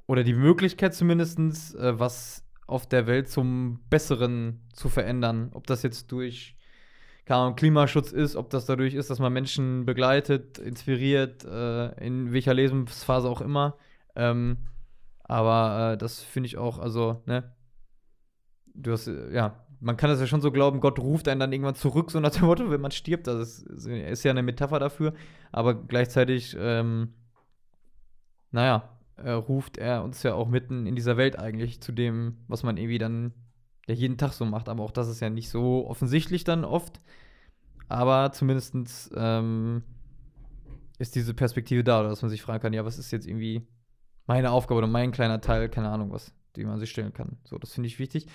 [0.08, 1.40] oder die Möglichkeit zumindest,
[1.76, 5.52] äh, was auf der Welt zum Besseren zu verändern.
[5.54, 6.56] Ob das jetzt durch
[7.26, 13.30] Klimaschutz ist, ob das dadurch ist, dass man Menschen begleitet, inspiriert, äh, in welcher Lebensphase
[13.30, 13.78] auch immer.
[14.16, 14.58] Ähm,
[15.24, 17.54] aber äh, das finde ich auch, also, ne?
[18.74, 21.54] Du hast, äh, ja, man kann das ja schon so glauben, Gott ruft einen dann
[21.54, 23.28] irgendwann zurück, so nach dem Motto, wenn man stirbt.
[23.28, 25.14] Das ist, ist ja eine Metapher dafür.
[25.52, 27.14] Aber gleichzeitig, ähm,
[28.52, 32.64] naja, äh, ruft er uns ja auch mitten in dieser Welt eigentlich zu dem, was
[32.64, 33.34] man irgendwie dann
[33.88, 34.70] ja jeden Tag so macht.
[34.70, 37.00] Aber auch das ist ja nicht so offensichtlich dann oft.
[37.90, 38.76] Aber zumindest
[39.16, 39.84] ähm,
[41.00, 43.68] ist diese Perspektive da, dass man sich fragen kann, ja, was ist jetzt irgendwie
[44.26, 47.38] meine Aufgabe oder mein kleiner Teil, keine Ahnung was, die man sich stellen kann.
[47.44, 48.28] So, das finde ich wichtig.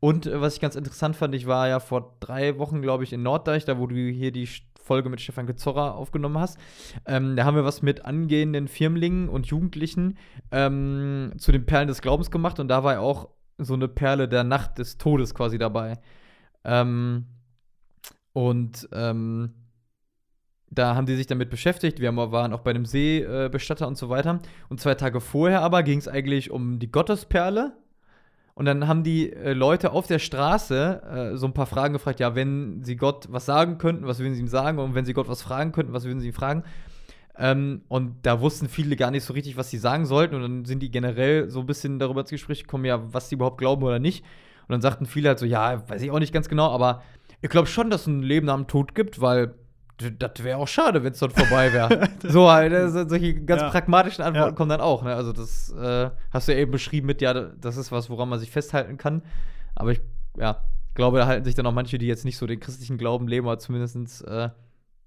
[0.00, 3.12] Und äh, was ich ganz interessant fand, ich war ja vor drei Wochen, glaube ich,
[3.12, 4.48] in Norddeich, da wo du hier die
[4.86, 6.58] Folge mit Stefan Gezorra aufgenommen hast.
[7.04, 10.16] Ähm, da haben wir was mit angehenden Firmlingen und Jugendlichen
[10.50, 14.28] ähm, zu den Perlen des Glaubens gemacht und da war ja auch so eine Perle
[14.28, 15.98] der Nacht des Todes quasi dabei.
[16.64, 17.26] Ähm,
[18.32, 19.54] und ähm,
[20.68, 22.00] da haben die sich damit beschäftigt.
[22.00, 24.40] Wir waren auch bei einem Seebestatter und so weiter.
[24.68, 27.72] Und zwei Tage vorher aber ging es eigentlich um die Gottesperle
[28.56, 31.02] und dann haben die äh, Leute auf der Straße
[31.34, 34.34] äh, so ein paar Fragen gefragt, ja, wenn sie Gott was sagen könnten, was würden
[34.34, 34.78] sie ihm sagen?
[34.78, 36.64] Und wenn sie Gott was fragen könnten, was würden sie ihm fragen?
[37.36, 40.36] Ähm, und da wussten viele gar nicht so richtig, was sie sagen sollten.
[40.36, 43.34] Und dann sind die generell so ein bisschen darüber ins Gespräch gekommen, ja, was sie
[43.34, 44.24] überhaupt glauben oder nicht.
[44.66, 47.02] Und dann sagten viele halt so, ja, weiß ich auch nicht ganz genau, aber
[47.42, 49.54] ich glaube schon, dass es ein Leben nach dem Tod gibt, weil
[49.98, 52.08] das wäre auch schade, wenn es dort vorbei wäre.
[52.22, 53.70] so, halt, solche ganz ja.
[53.70, 54.54] pragmatischen Antworten ja.
[54.54, 55.02] kommen dann auch.
[55.02, 55.14] Ne?
[55.14, 58.38] Also, das äh, hast du ja eben beschrieben mit, ja, das ist was, woran man
[58.38, 59.22] sich festhalten kann.
[59.74, 60.00] Aber ich,
[60.38, 60.62] ja,
[60.96, 63.46] glaube, da halten sich dann auch manche, die jetzt nicht so den christlichen Glauben leben,
[63.46, 64.50] aber zumindest äh,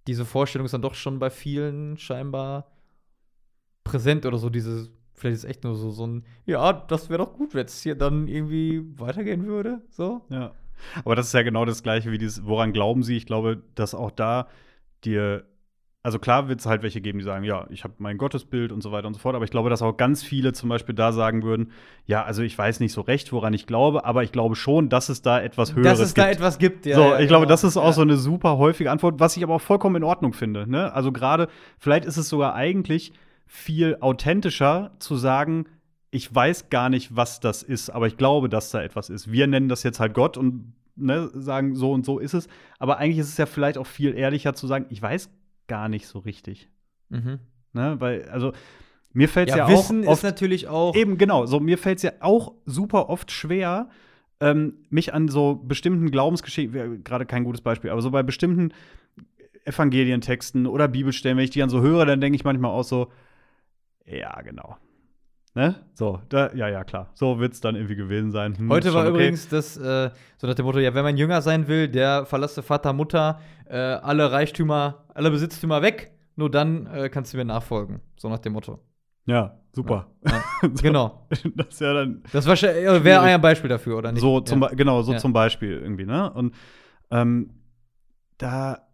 [0.08, 2.71] diese Vorstellung ist dann doch schon bei vielen scheinbar
[3.84, 4.49] präsent oder so.
[4.49, 7.65] Diese, vielleicht ist es echt nur so, so ein, ja, das wäre doch gut, wenn
[7.65, 9.82] es hier dann irgendwie weitergehen würde.
[9.89, 10.21] So.
[10.30, 10.54] Ja.
[11.04, 13.17] Aber das ist ja genau das Gleiche wie dieses, woran glauben Sie?
[13.17, 14.47] Ich glaube, dass auch da
[15.05, 15.45] dir
[16.01, 18.81] also klar wird es halt welche geben, die sagen, ja, ich habe mein Gottesbild und
[18.81, 21.12] so weiter und so fort, aber ich glaube, dass auch ganz viele zum Beispiel da
[21.12, 21.71] sagen würden,
[22.05, 25.09] ja, also ich weiß nicht so recht, woran ich glaube, aber ich glaube schon, dass
[25.09, 25.91] es da etwas Höheres gibt.
[25.91, 26.25] Dass es gibt.
[26.25, 26.95] da etwas gibt, ja.
[26.95, 27.27] So, ja, ich genau.
[27.27, 27.93] glaube, das ist auch ja.
[27.93, 30.69] so eine super häufige Antwort, was ich aber auch vollkommen in Ordnung finde.
[30.69, 30.93] Ne?
[30.93, 33.12] Also gerade, vielleicht ist es sogar eigentlich
[33.45, 35.65] viel authentischer zu sagen,
[36.12, 39.31] ich weiß gar nicht, was das ist, aber ich glaube, dass da etwas ist.
[39.31, 42.47] Wir nennen das jetzt halt Gott und ne, sagen, so und so ist es.
[42.77, 45.29] Aber eigentlich ist es ja vielleicht auch viel ehrlicher zu sagen, ich weiß
[45.67, 46.69] gar nicht so richtig.
[47.09, 47.39] Mhm.
[47.73, 48.51] Ne, weil, also,
[49.13, 50.95] Mir fällt es ja, Ja, Wissen auch ist oft natürlich auch.
[50.95, 51.45] Eben, genau.
[51.45, 53.89] So, mir fällt es ja auch super oft schwer,
[54.39, 58.71] ähm, mich an so bestimmten Glaubensgeschichten, gerade kein gutes Beispiel, aber so bei bestimmten
[59.65, 63.12] Evangelientexten oder Bibelstellen, wenn ich die dann so höre, dann denke ich manchmal auch so,
[64.05, 64.77] ja, genau.
[65.55, 65.75] Ne?
[65.93, 67.09] So, da, ja, ja, klar.
[67.15, 68.57] So wird es dann irgendwie gewesen sein.
[68.57, 69.09] Hm, Heute war okay.
[69.09, 72.62] übrigens das, äh, so nach dem Motto, ja, wenn man jünger sein will, der verlasse
[72.62, 77.99] Vater, Mutter, äh, alle Reichtümer, alle Besitztümer weg, nur dann äh, kannst du mir nachfolgen.
[78.15, 78.79] So nach dem Motto.
[79.25, 80.07] Ja, super.
[80.25, 81.27] Ja, So, Genau.
[81.55, 84.21] Das ist ja dann Das äh, wäre ein Beispiel dafür, oder nicht?
[84.21, 84.69] So zum, ja.
[84.69, 85.17] Genau, so Ja.
[85.17, 86.31] zum Beispiel irgendwie, ne?
[86.31, 86.53] Und
[87.12, 87.51] ähm,
[88.38, 88.88] da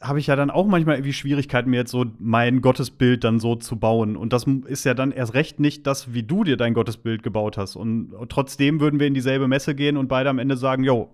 [0.00, 3.54] habe ich ja dann auch manchmal irgendwie Schwierigkeiten, mir jetzt so mein Gottesbild dann so
[3.56, 4.16] zu bauen.
[4.16, 7.58] Und das ist ja dann erst recht nicht das, wie du dir dein Gottesbild gebaut
[7.58, 7.76] hast.
[7.76, 11.10] Und, trotzdem würden wir in dieselbe Messe gehen und beide am Ende sagen, jo,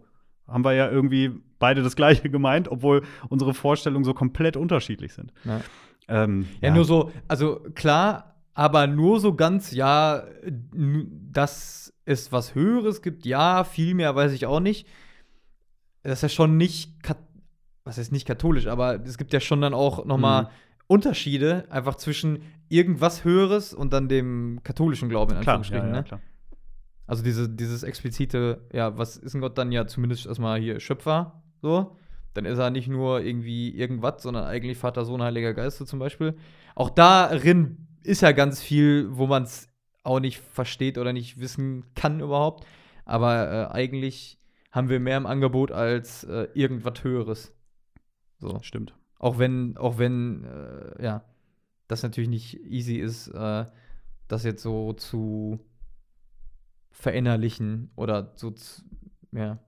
[0.47, 5.33] haben wir ja irgendwie beide das Gleiche gemeint, obwohl unsere Vorstellungen so komplett unterschiedlich sind.
[5.45, 5.61] Ja.
[6.09, 10.23] Ähm, Ja, nur so, also klar, aber nur so ganz, ja,
[10.73, 14.87] dass es was Höheres gibt, ja, viel mehr weiß ich auch nicht.
[16.05, 17.19] Das ist ja schon nicht, kat-
[17.87, 20.49] was heißt nicht katholisch, aber es gibt ja schon dann auch noch mal Mhm.
[20.88, 25.88] Unterschiede einfach zwischen irgendwas Höheres und dann dem katholischen Glauben in Klar, ja, Anführungsstrichen.
[25.88, 26.05] ja, ne?
[26.05, 26.20] klar.
[27.09, 31.42] Also diese, dieses explizite, ja, was ist ein Gott dann ja zumindest erstmal hier Schöpfer,
[31.62, 31.96] so.
[32.35, 35.99] Dann ist er nicht nur irgendwie irgendwas, sondern eigentlich Vater, Sohn, Heiliger Geist so zum
[35.99, 36.37] Beispiel.
[36.75, 39.68] Auch darin ist ja ganz viel, wo man es
[40.05, 42.64] auch nicht versteht oder nicht wissen kann überhaupt.
[43.07, 44.38] Aber äh, eigentlich
[44.70, 47.56] haben wir mehr im Angebot als äh, irgendwas Höheres.
[48.38, 48.61] So.
[48.62, 48.94] Stimmt.
[49.18, 51.25] Auch wenn, auch wenn, äh, ja,
[51.88, 53.64] das natürlich nicht easy ist, äh,
[54.29, 55.61] das jetzt so zu
[56.90, 58.83] verinnerlichen oder so, zu,
[59.33, 59.59] ja,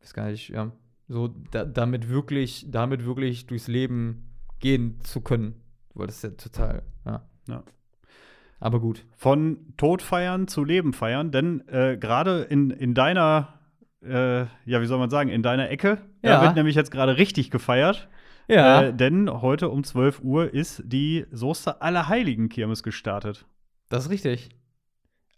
[0.00, 0.72] weiß gar nicht, ja,
[1.08, 5.54] so da, damit wirklich, damit wirklich durchs Leben gehen zu können.
[5.94, 7.26] Weil das ist ja total, ja.
[7.48, 7.62] Ja.
[8.58, 9.04] Aber gut.
[9.16, 13.55] von Tod feiern zu Leben feiern, denn äh, gerade in, in deiner,
[14.04, 16.36] äh, ja, wie soll man sagen, in deiner Ecke, Ja.
[16.38, 18.08] da wird nämlich jetzt gerade richtig gefeiert.
[18.48, 18.82] Ja.
[18.82, 23.44] Äh, denn heute um 12 Uhr ist die Soester Allerheiligen Kirmes gestartet.
[23.88, 24.50] das ist richtig.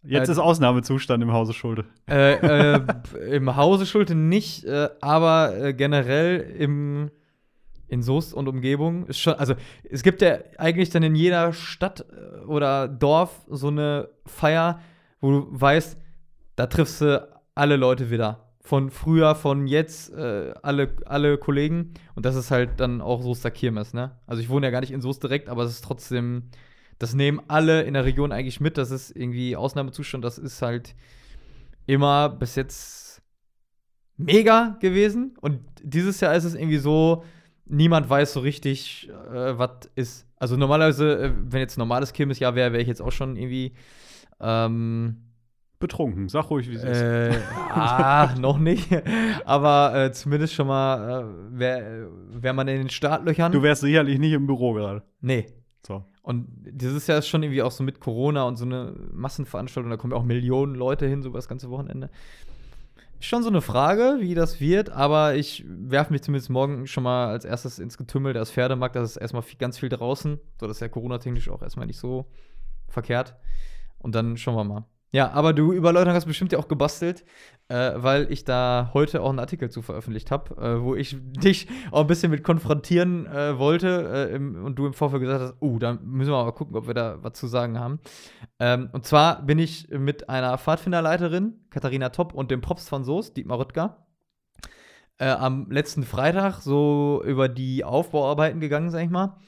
[0.02, 1.84] Jetzt Äh, ist Ausnahmezustand im Hause Schulde.
[2.08, 2.80] äh, äh,
[3.36, 7.10] Im Hause Schulte nicht, äh, aber äh, generell im,
[7.88, 9.54] in Soest und Umgebung ist schon, also
[9.90, 14.80] es gibt ja eigentlich dann in jeder Stadt äh, oder Dorf so eine Feier,
[15.20, 15.98] wo du weißt,
[16.56, 18.47] da triffst du alle Leute wieder.
[18.68, 21.94] Von früher, von jetzt, äh, alle, alle Kollegen.
[22.14, 24.18] Und das ist halt dann auch Soester Kirmes, ne?
[24.26, 26.50] Also ich wohne ja gar nicht in Soest direkt, aber es ist trotzdem,
[26.98, 28.76] das nehmen alle in der Region eigentlich mit.
[28.76, 30.22] Das ist irgendwie Ausnahmezustand.
[30.22, 30.94] Das ist halt
[31.86, 33.22] immer bis jetzt
[34.18, 35.34] mega gewesen.
[35.40, 37.24] Und dieses Jahr ist es irgendwie so,
[37.64, 40.26] niemand weiß so richtig, äh, was ist.
[40.36, 43.72] Also normalerweise, äh, wenn jetzt ein normales Kirmesjahr wäre, wäre ich jetzt auch schon irgendwie
[44.40, 45.27] ähm,
[45.78, 47.00] Betrunken, sag ruhig, wie es ist.
[47.00, 47.38] äh,
[47.70, 48.88] ah, noch nicht.
[49.44, 53.52] Aber äh, zumindest schon mal äh, wäre wär man in den Startlöchern.
[53.52, 55.02] Du wärst sicherlich nicht im Büro gerade.
[55.20, 55.46] nee.
[55.86, 56.04] So.
[56.22, 59.96] Und dieses Jahr ist schon irgendwie auch so mit Corona und so eine Massenveranstaltung, da
[59.96, 62.10] kommen ja auch Millionen Leute hin, so über das ganze Wochenende.
[63.20, 67.28] Schon so eine Frage, wie das wird, aber ich werfe mich zumindest morgen schon mal
[67.28, 68.34] als erstes ins Getümmel.
[68.34, 70.38] Da ist Pferdemarkt, das ist erstmal viel, ganz viel draußen.
[70.60, 72.26] So, das ist ja Corona-technisch auch erstmal nicht so
[72.88, 73.34] verkehrt.
[73.98, 74.84] Und dann schauen wir mal.
[75.10, 77.24] Ja, aber du Überleutung hast bestimmt ja auch gebastelt,
[77.68, 81.66] äh, weil ich da heute auch einen Artikel zu veröffentlicht habe, äh, wo ich dich
[81.90, 85.54] auch ein bisschen mit konfrontieren äh, wollte äh, im, und du im Vorfeld gesagt hast,
[85.60, 88.00] oh, da müssen wir mal gucken, ob wir da was zu sagen haben.
[88.58, 93.36] Ähm, und zwar bin ich mit einer Pfadfinderleiterin, Katharina Topp, und dem Pops von Soest,
[93.36, 94.06] Dietmar Rüttger,
[95.18, 99.38] äh, am letzten Freitag so über die Aufbauarbeiten gegangen, sag ich mal.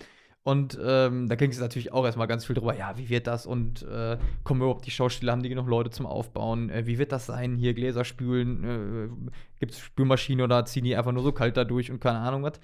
[0.42, 3.44] Und ähm, da ging es natürlich auch erstmal ganz viel drüber, ja, wie wird das
[3.44, 6.70] und äh, kommen überhaupt die Schauspieler, haben die genug Leute zum Aufbauen?
[6.70, 7.56] Äh, wie wird das sein?
[7.56, 11.64] Hier Gläser spülen, äh, gibt es Spülmaschine oder ziehen die einfach nur so kalt da
[11.64, 12.58] durch und keine Ahnung was?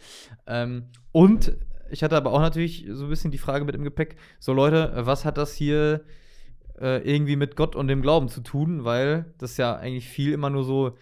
[0.46, 1.58] Ähm, und
[1.90, 4.92] ich hatte aber auch natürlich so ein bisschen die Frage mit im Gepäck, so Leute,
[4.96, 6.02] was hat das hier
[6.80, 8.84] äh, irgendwie mit Gott und dem Glauben zu tun?
[8.84, 10.96] Weil das ja eigentlich viel immer nur so,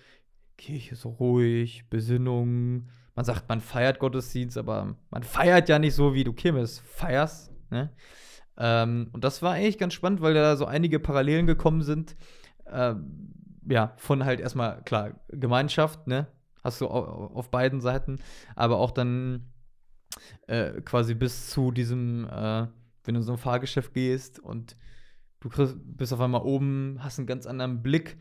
[0.59, 6.14] Kirche so ruhig, Besinnung, man sagt, man feiert Gottesdienst, aber man feiert ja nicht so,
[6.14, 7.53] wie du Kirmes feierst.
[7.70, 7.90] Ne?
[8.57, 12.16] Ähm, und das war eigentlich ganz spannend, weil da so einige Parallelen gekommen sind.
[12.70, 13.33] Ähm,
[13.68, 16.27] ja, von halt erstmal, klar, Gemeinschaft, ne?
[16.62, 18.18] Hast du au- auf beiden Seiten,
[18.57, 19.53] aber auch dann
[20.46, 22.66] äh, quasi bis zu diesem, äh,
[23.05, 24.77] wenn du in so ein Fahrgeschäft gehst und
[25.40, 28.16] du kriegst, bist auf einmal oben, hast einen ganz anderen Blick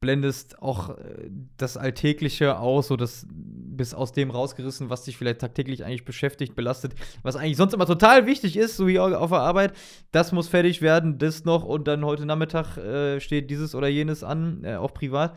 [0.00, 5.40] blendest auch äh, das Alltägliche aus, so das bist aus dem rausgerissen, was dich vielleicht
[5.40, 9.40] tagtäglich eigentlich beschäftigt, belastet, was eigentlich sonst immer total wichtig ist, so wie auf der
[9.40, 9.74] Arbeit.
[10.10, 14.24] Das muss fertig werden, das noch und dann heute Nachmittag äh, steht dieses oder jenes
[14.24, 15.36] an, äh, auch privat.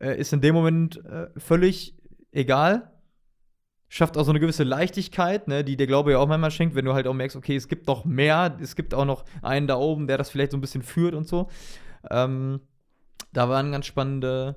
[0.00, 1.96] Äh, ist in dem Moment äh, völlig
[2.32, 2.92] egal.
[3.88, 6.84] Schafft auch so eine gewisse Leichtigkeit, ne, die der Glaube ja auch manchmal schenkt, wenn
[6.84, 9.76] du halt auch merkst, okay, es gibt noch mehr, es gibt auch noch einen da
[9.76, 11.48] oben, der das vielleicht so ein bisschen führt und so.
[12.08, 12.60] Ähm,
[13.32, 14.56] da waren ganz spannende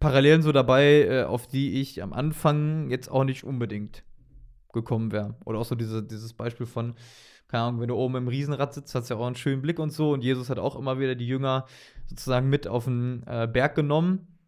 [0.00, 4.02] Parallelen so dabei, äh, auf die ich am Anfang jetzt auch nicht unbedingt
[4.72, 5.36] gekommen wäre.
[5.44, 6.94] Oder auch so diese, dieses Beispiel von,
[7.48, 9.78] keine Ahnung, wenn du oben im Riesenrad sitzt, hast du ja auch einen schönen Blick
[9.78, 10.12] und so.
[10.12, 11.66] Und Jesus hat auch immer wieder die Jünger
[12.06, 14.38] sozusagen mit auf den äh, Berg genommen.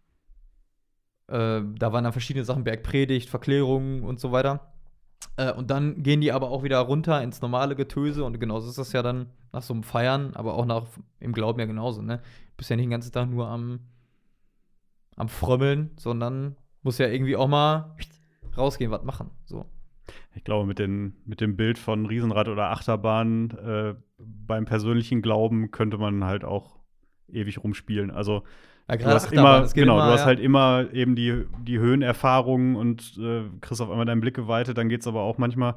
[1.29, 4.72] Äh, da waren dann verschiedene Sachen, Bergpredigt, Verklärungen und so weiter.
[5.37, 8.25] Äh, und dann gehen die aber auch wieder runter ins normale Getöse.
[8.25, 10.85] Und genauso ist das ja dann nach so einem Feiern, aber auch nach
[11.21, 12.21] im Glauben ja genauso, ne?
[12.57, 13.81] bist ja nicht den ganzen Tag nur am,
[15.17, 17.97] am Frömmeln, sondern muss ja irgendwie auch mal
[18.57, 19.31] rausgehen, was machen.
[19.47, 19.67] So.
[20.35, 25.73] Ich glaube, mit, den, mit dem Bild von Riesenrad oder Achterbahn äh, beim persönlichen Glauben
[25.73, 26.79] könnte man halt auch
[27.29, 28.11] ewig rumspielen.
[28.11, 28.45] Also
[28.89, 30.27] ja, du hast immer, genau, immer, du hast ja.
[30.27, 34.79] halt immer eben die, die Höhenerfahrungen und äh, kriegst auf einmal deinen Blick geweitet.
[34.79, 35.77] Dann geht es aber auch manchmal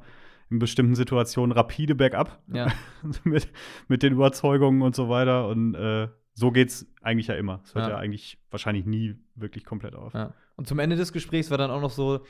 [0.50, 2.39] in bestimmten Situationen rapide bergab.
[2.52, 2.68] Ja.
[3.24, 3.48] mit,
[3.88, 5.48] mit den Überzeugungen und so weiter.
[5.48, 7.62] Und äh, so geht's eigentlich ja immer.
[7.63, 7.98] Es hört ja.
[7.98, 10.13] eigentlich wahrscheinlich nie wirklich komplett auf.
[10.58, 12.22] Und zum Ende des Gesprächs war dann auch noch so,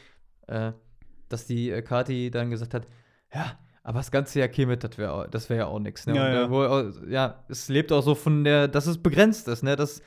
[0.47, 0.71] äh,
[1.29, 2.87] dass die äh, Kati dann gesagt hat,
[3.33, 6.07] ja, aber das ganze Jahr käme, das wäre das wär ja auch nichts.
[6.07, 6.15] Ne?
[6.15, 6.43] Ja, ja.
[6.45, 9.75] Äh, wo, ja, es lebt auch so von der, dass es begrenzt ist, ne?
[9.75, 10.01] Dass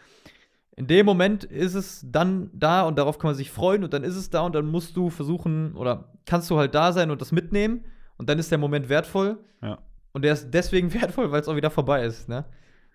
[0.78, 4.04] in dem Moment ist es dann da und darauf kann man sich freuen und dann
[4.04, 7.20] ist es da und dann musst du versuchen oder kannst du halt da sein und
[7.20, 7.84] das mitnehmen
[8.16, 9.38] und dann ist der Moment wertvoll.
[9.60, 9.78] Ja.
[10.12, 12.44] Und der ist deswegen wertvoll, weil es auch wieder vorbei ist, ne?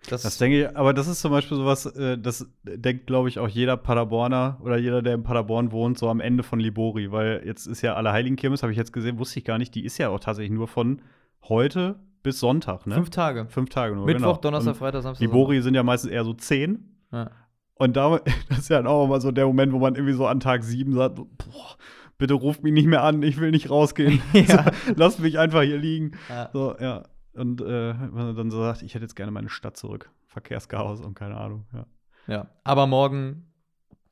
[0.08, 3.38] Das, das, denke ich, aber das ist zum Beispiel sowas, äh, das denkt, glaube ich,
[3.38, 7.42] auch jeder Paderborner oder jeder, der in Paderborn wohnt, so am Ende von Libori, weil
[7.46, 10.10] jetzt ist ja Allerheiligenkirmes, habe ich jetzt gesehen, wusste ich gar nicht, die ist ja
[10.10, 11.00] auch tatsächlich nur von
[11.48, 12.94] heute bis Sonntag, ne?
[12.94, 13.46] Fünf Tage.
[13.48, 14.04] Fünf Tage nur.
[14.04, 14.36] Mittwoch, genau.
[14.36, 15.22] Donnerstag, Freitag, Samstag.
[15.22, 16.96] Libori sind ja meistens eher so zehn.
[17.10, 17.30] Ja.
[17.74, 20.26] Und da, das ist ja dann auch immer so der Moment, wo man irgendwie so
[20.26, 21.76] an Tag sieben sagt, boah,
[22.18, 24.22] bitte ruft mich nicht mehr an, ich will nicht rausgehen.
[24.32, 24.66] ja.
[24.96, 26.12] Lasst mich einfach hier liegen.
[26.28, 26.50] Ja.
[26.52, 27.04] So, ja.
[27.34, 30.10] Und äh, wenn man dann so sagt, ich hätte jetzt gerne meine Stadt zurück.
[30.28, 31.86] Verkehrschaos und keine Ahnung, ja.
[32.26, 33.52] Ja, aber morgen,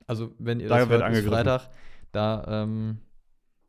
[0.07, 1.71] also wenn ihr da das hört, ist Freitag,
[2.13, 2.99] da ähm,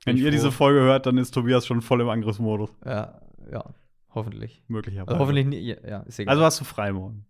[0.04, 0.32] Wenn ihr froh.
[0.32, 2.76] diese Folge hört, dann ist Tobias schon voll im Angriffsmodus.
[2.86, 3.74] Ja, ja,
[4.14, 4.62] hoffentlich.
[4.68, 5.12] Möglicherweise.
[5.12, 6.34] Also hoffentlich nie, ja, ist egal.
[6.34, 7.26] Also hast du frei morgen.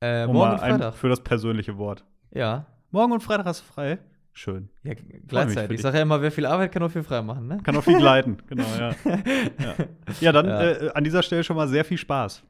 [0.00, 0.94] Äh, morgen und Freitag.
[0.94, 2.04] für das persönliche Wort.
[2.32, 2.66] Ja.
[2.90, 3.98] Morgen und Freitag hast du frei?
[4.32, 4.68] Schön.
[4.84, 4.94] Ja,
[5.26, 5.76] gleichzeitig.
[5.76, 7.58] Ich sage ja immer, wer viel Arbeit kann auch viel frei machen, ne?
[7.64, 8.90] Kann auch viel gleiten, genau, ja.
[9.04, 9.74] ja.
[10.20, 10.32] ja.
[10.32, 10.62] dann ja.
[10.62, 12.44] Äh, an dieser Stelle schon mal sehr viel Spaß.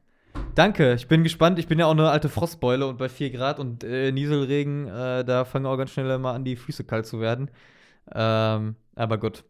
[0.53, 1.57] Danke, ich bin gespannt.
[1.57, 5.25] Ich bin ja auch eine alte Frostbeule und bei 4 Grad und äh, Nieselregen, äh,
[5.25, 7.49] da fangen auch ganz schnell mal an, die Füße kalt zu werden.
[8.13, 9.43] Ähm, aber gut,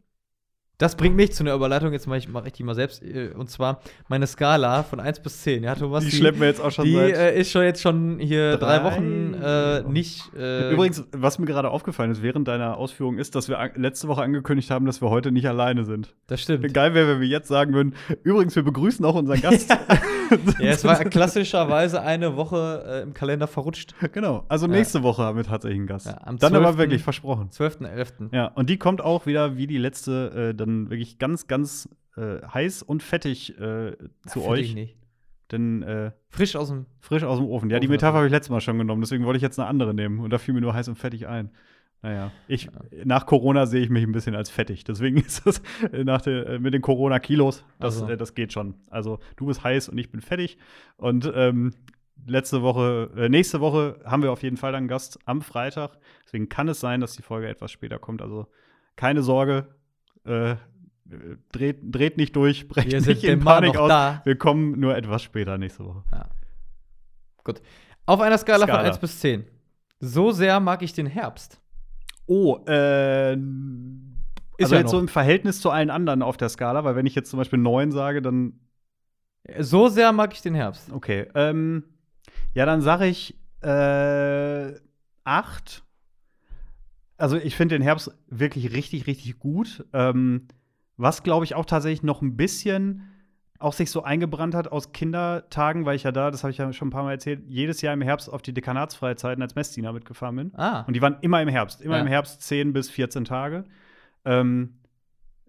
[0.79, 3.03] das bringt mich zu einer Überleitung, jetzt mache ich, mach ich die mal selbst.
[3.03, 5.63] Äh, und zwar meine Skala von 1 bis 10.
[5.63, 7.15] Ja, Thomas, die, die schleppen wir jetzt auch schon die, seit.
[7.15, 10.31] Äh, ist schon jetzt schon hier drei, drei Wochen äh, nicht.
[10.37, 14.21] Äh Übrigens, was mir gerade aufgefallen ist während deiner Ausführung, ist, dass wir letzte Woche
[14.21, 16.15] angekündigt haben, dass wir heute nicht alleine sind.
[16.27, 16.73] Das stimmt.
[16.73, 19.77] Geil wäre, wenn wir jetzt sagen würden: Übrigens, wir begrüßen auch unseren Gast.
[20.59, 23.95] ja, es war klassischerweise eine Woche äh, im Kalender verrutscht.
[24.11, 24.45] Genau.
[24.49, 25.03] Also nächste ja.
[25.03, 26.07] Woche haben wir tatsächlich einen Gast.
[26.07, 26.53] Ja, Dann 12.
[26.53, 27.49] aber wirklich versprochen.
[27.49, 28.33] 12.11.
[28.33, 32.41] Ja, und die kommt auch wieder wie die letzte, äh, dann wirklich ganz, ganz äh,
[32.53, 33.95] heiß und fettig äh,
[34.27, 34.73] zu Ach, euch.
[34.73, 34.97] Nicht.
[35.51, 37.69] Denn äh, frisch aus dem frisch aus dem Ofen.
[37.69, 39.95] Ja, die Metapher habe ich letztes Mal schon genommen, deswegen wollte ich jetzt eine andere
[39.95, 41.49] nehmen und da fiel mir nur heiß und fettig ein.
[42.01, 42.71] Naja, ich, ja.
[43.03, 44.83] nach Corona sehe ich mich ein bisschen als fettig.
[44.85, 48.13] Deswegen ist das nach de, äh, mit den Corona-Kilos, das, also.
[48.13, 48.75] äh, das geht schon.
[48.89, 50.57] Also du bist heiß und ich bin fettig.
[50.95, 51.73] Und ähm,
[52.25, 55.97] letzte Woche, äh, nächste Woche haben wir auf jeden Fall einen Gast am Freitag.
[56.25, 58.21] Deswegen kann es sein, dass die Folge etwas später kommt.
[58.21, 58.47] Also
[58.95, 59.67] keine Sorge,
[60.25, 60.55] äh,
[61.51, 63.89] dreht, dreht nicht durch, brecht wir nicht in Panik aus.
[63.89, 64.21] Da.
[64.23, 66.03] Wir kommen nur etwas später nächste Woche.
[66.11, 66.29] Ja.
[67.43, 67.61] Gut.
[68.05, 69.45] Auf einer Skala, Skala von 1 bis 10.
[69.99, 71.58] So sehr mag ich den Herbst.
[72.29, 73.33] Oh, äh.
[73.33, 74.91] Ist also ja jetzt noch.
[74.91, 77.57] so im Verhältnis zu allen anderen auf der Skala, weil wenn ich jetzt zum Beispiel
[77.57, 78.59] 9 sage, dann.
[79.57, 80.91] So sehr mag ich den Herbst.
[80.91, 81.27] Okay.
[81.33, 81.85] Ähm,
[82.53, 84.73] ja, dann sage ich äh,
[85.23, 85.83] 8.
[87.17, 89.85] Also ich finde den Herbst wirklich richtig, richtig gut.
[89.93, 90.49] Ähm,
[90.97, 93.09] was, glaube ich, auch tatsächlich noch ein bisschen
[93.59, 96.71] auch sich so eingebrannt hat aus Kindertagen, weil ich ja da, das habe ich ja
[96.71, 100.35] schon ein paar Mal erzählt, jedes Jahr im Herbst auf die Dekanatsfreizeiten als Messdiener mitgefahren
[100.35, 100.51] bin.
[100.55, 100.83] Ah.
[100.87, 102.01] Und die waren immer im Herbst, immer ja.
[102.01, 103.65] im Herbst 10 bis 14 Tage.
[104.23, 104.79] Ähm,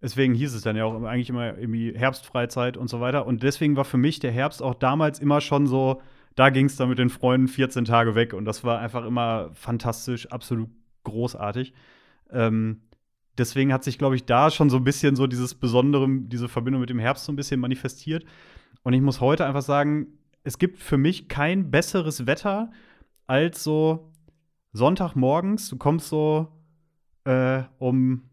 [0.03, 3.27] deswegen hieß es dann ja auch eigentlich immer irgendwie Herbstfreizeit und so weiter.
[3.27, 6.01] Und deswegen war für mich der Herbst auch damals immer schon so
[6.35, 9.51] da ging es dann mit den Freunden 14 Tage weg und das war einfach immer
[9.53, 10.71] fantastisch, absolut
[11.05, 11.75] großartig.
[12.31, 12.83] Ähm,
[13.39, 16.81] deswegen hat sich, glaube ich, da schon so ein bisschen so dieses Besondere, diese Verbindung
[16.81, 18.25] mit dem Herbst so ein bisschen manifestiert.
[18.83, 20.07] Und ich muss heute einfach sagen,
[20.43, 22.71] es gibt für mich kein besseres Wetter
[23.27, 24.13] als so
[24.73, 25.69] Sonntagmorgens.
[25.69, 26.49] Du kommst so
[27.25, 28.31] äh, um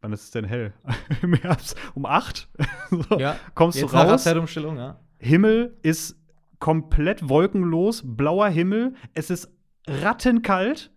[0.00, 0.72] wann ist es denn hell?
[1.22, 2.48] Im Herbst um acht
[2.90, 4.24] so, Ja, kommst du raus.
[4.24, 4.98] Zeitumstellung, ja.
[5.18, 6.16] Himmel ist
[6.58, 8.94] komplett wolkenlos, blauer Himmel.
[9.14, 9.52] Es ist
[9.86, 10.90] rattenkalt,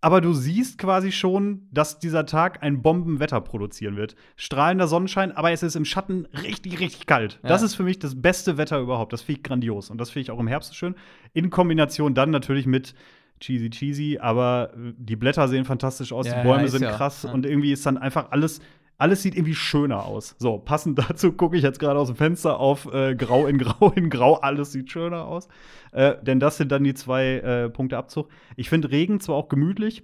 [0.00, 4.14] aber du siehst quasi schon, dass dieser Tag ein Bombenwetter produzieren wird.
[4.36, 7.40] Strahlender Sonnenschein, aber es ist im Schatten richtig, richtig kalt.
[7.42, 7.48] Ja.
[7.48, 9.12] Das ist für mich das beste Wetter überhaupt.
[9.12, 9.90] Das finde ich grandios.
[9.90, 10.94] Und das finde ich auch im Herbst schön.
[11.32, 12.94] In Kombination dann natürlich mit
[13.40, 17.24] cheesy, cheesy, aber äh, die Blätter sehen fantastisch aus, Ja, die Bäume ja, sind krass
[17.24, 18.60] und irgendwie ist dann einfach alles
[18.98, 20.34] alles sieht irgendwie schöner aus.
[20.38, 23.90] So, passend dazu gucke ich jetzt gerade aus dem Fenster auf äh, Grau in Grau
[23.92, 24.34] in Grau.
[24.34, 25.48] Alles sieht schöner aus.
[25.92, 28.28] Äh, denn das sind dann die zwei äh, Punkte Abzug.
[28.56, 30.02] Ich finde Regen zwar auch gemütlich.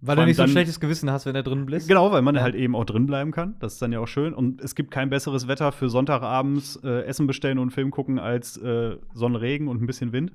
[0.00, 1.86] Weil du nicht so ein schlechtes Gewissen hast, wenn du drin bist.
[1.88, 2.40] Genau, weil man Ja.
[2.40, 3.56] halt eben auch drin bleiben kann.
[3.60, 4.32] Das ist dann ja auch schön.
[4.32, 8.56] Und es gibt kein besseres Wetter für Sonntagabends äh, Essen bestellen und Film gucken als
[8.56, 10.32] äh, Sonnenregen und ein bisschen Wind.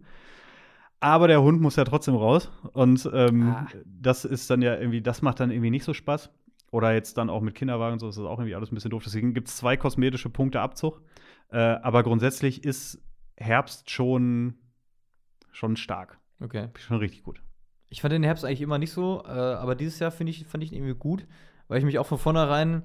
[1.00, 2.52] Aber der Hund muss ja trotzdem raus.
[2.74, 3.68] Und ähm, Ah.
[3.86, 6.30] das ist dann ja irgendwie, das macht dann irgendwie nicht so Spaß.
[6.72, 8.92] Oder jetzt dann auch mit Kinderwagen und so ist das auch irgendwie alles ein bisschen
[8.92, 9.04] doof.
[9.04, 11.02] Deswegen gibt es zwei kosmetische Punkte Abzug.
[11.52, 13.02] Äh, aber grundsätzlich ist
[13.38, 14.56] Herbst schon,
[15.52, 16.20] schon stark.
[16.40, 16.70] Okay.
[16.78, 17.42] Schon richtig gut.
[17.90, 20.72] Ich fand den Herbst eigentlich immer nicht so, äh, aber dieses Jahr ich, fand ich
[20.72, 21.26] ihn irgendwie gut,
[21.68, 22.84] weil ich mich auch von vornherein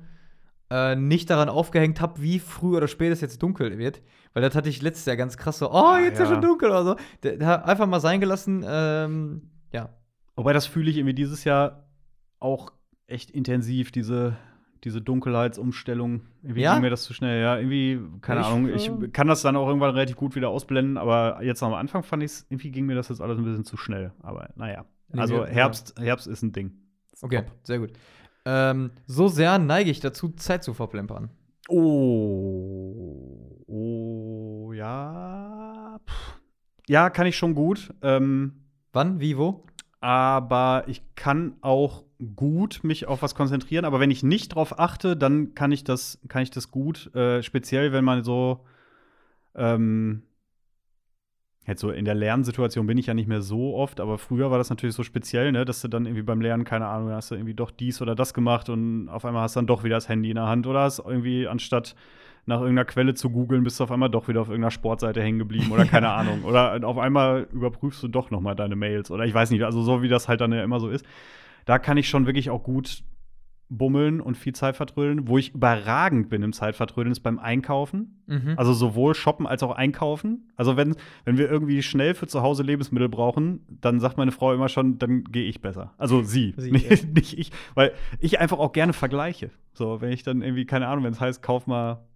[0.70, 4.00] äh, nicht daran aufgehängt habe, wie früh oder spät es jetzt dunkel wird.
[4.32, 6.24] Weil das hatte ich letztes Jahr ganz krass so, oh, Ah, jetzt ist ja.
[6.24, 6.96] ja schon dunkel oder so.
[7.22, 9.90] Der hat einfach mal sein gelassen, ähm, ja.
[10.36, 11.88] Wobei das fühle ich irgendwie dieses Jahr
[12.40, 12.72] auch
[13.06, 14.36] echt intensiv, diese,
[14.84, 16.22] diese Dunkelheitsumstellung.
[16.42, 16.74] Irgendwie Ja?
[16.74, 17.40] ging mir das zu schnell.
[17.42, 18.68] Ja, irgendwie, keine Ich, Ahnung.
[18.74, 22.02] Ich äh, kann das dann auch irgendwann relativ gut wieder ausblenden, aber jetzt am Anfang
[22.02, 24.12] fand ich es, irgendwie ging mir das jetzt alles ein bisschen zu schnell.
[24.22, 24.84] Aber naja.
[25.12, 26.72] Nee, Also Herbst, Herbst ist ein Ding.
[27.22, 27.52] Okay, Top.
[27.62, 27.92] sehr gut.
[28.46, 31.30] Ähm, so sehr neige ich dazu, Zeit zu verplempern.
[31.68, 35.98] Oh, oh, ja.
[36.08, 36.40] Pff.
[36.88, 37.94] Ja, kann ich schon gut.
[38.02, 38.54] Ähm,
[38.92, 39.64] Wann, wie, wo?
[40.00, 42.03] aber ich kann auch
[42.36, 43.84] gut mich auf was konzentrieren.
[43.84, 47.14] Aber wenn ich nicht drauf achte, dann kann ich das, kann ich das gut.
[47.14, 48.64] Äh, speziell, wenn man so
[49.54, 50.22] ähm,
[51.66, 54.58] jetzt so in der Lernsituation bin ich ja nicht mehr so oft, aber früher war
[54.58, 57.34] das natürlich so speziell, ne, dass du dann irgendwie beim Lernen, keine Ahnung, hast du
[57.34, 60.08] irgendwie doch dies oder das gemacht und auf einmal hast du dann doch wieder das
[60.08, 61.94] Handy in der Hand oder hast irgendwie anstatt
[62.46, 65.38] nach irgendeiner Quelle zu googeln, bist du auf einmal doch wieder auf irgendeiner Sportseite hängen
[65.38, 66.44] geblieben oder keine Ahnung.
[66.44, 69.82] Oder auf einmal überprüfst du doch noch mal deine Mails oder ich weiß nicht, also
[69.82, 71.06] so wie das halt dann ja immer so ist.
[71.64, 73.04] Da kann ich schon wirklich auch gut
[73.68, 75.28] bummeln und viel Zeit vertrödeln.
[75.28, 78.22] Wo ich überragend bin im Zeitvertrödeln, ist beim Einkaufen.
[78.26, 78.54] Mhm.
[78.56, 80.50] Also sowohl shoppen als auch einkaufen.
[80.56, 84.52] Also wenn, wenn wir irgendwie schnell für zu Hause Lebensmittel brauchen, dann sagt meine Frau
[84.52, 85.94] immer schon, dann gehe ich besser.
[85.98, 87.08] Also sie, Sie, nicht, ja.
[87.14, 87.50] nicht ich.
[87.74, 89.50] Weil ich einfach auch gerne vergleiche.
[89.72, 92.06] So, wenn ich dann irgendwie, keine Ahnung, wenn es heißt, kauf mal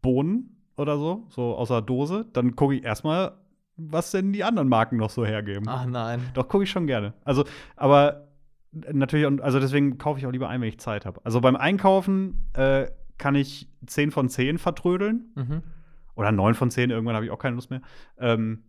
[0.00, 3.32] Bohnen oder so, so aus der Dose, dann gucke ich erstmal,
[3.76, 5.64] was denn die anderen Marken noch so hergeben.
[5.68, 6.20] Ach nein.
[6.34, 7.14] Doch, gucke ich schon gerne.
[7.24, 7.44] Also,
[7.76, 8.27] aber
[8.72, 11.20] natürlich, und- also deswegen kaufe ich auch lieber ein, wenn ich Zeit habe.
[11.24, 12.86] Also beim Einkaufen äh,
[13.18, 15.32] kann ich 10 von 10 vertrödeln.
[15.34, 15.62] Mhm.
[16.14, 17.80] Oder 9 von 10, irgendwann habe ich auch keine Lust mehr.
[18.18, 18.64] Ähm,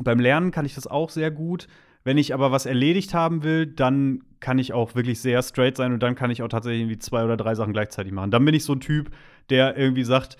[0.00, 1.66] beim Lernen kann ich das auch sehr gut.
[2.04, 5.92] Wenn ich aber was erledigt haben will, dann kann ich auch wirklich sehr straight sein
[5.92, 8.30] und dann kann ich auch tatsächlich irgendwie zwei oder drei Sachen gleichzeitig machen.
[8.30, 9.10] Dann bin ich so ein Typ,
[9.50, 10.36] der irgendwie sagt,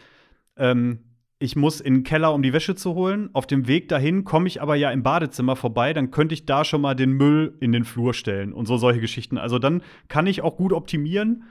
[0.56, 1.00] ähm,
[1.40, 3.30] ich muss in den Keller, um die Wäsche zu holen.
[3.32, 5.92] Auf dem Weg dahin komme ich aber ja im Badezimmer vorbei.
[5.92, 9.00] Dann könnte ich da schon mal den Müll in den Flur stellen und so solche
[9.00, 9.38] Geschichten.
[9.38, 11.44] Also dann kann ich auch gut optimieren.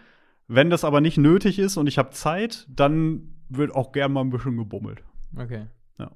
[0.47, 4.21] Wenn das aber nicht nötig ist und ich habe Zeit, dann wird auch gern mal
[4.21, 5.03] ein bisschen gebummelt.
[5.37, 5.67] Okay.
[5.99, 6.11] Ja.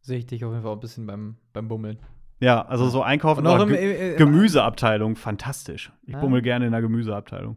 [0.00, 1.98] Sehe ich dich auf jeden Fall auch ein bisschen beim, beim Bummeln.
[2.40, 5.92] Ja, also so einkaufen im, Ge äh, äh, Gemüseabteilung, fantastisch.
[6.06, 6.20] Ich Ah.
[6.20, 7.56] bummel gerne in der Gemüseabteilung.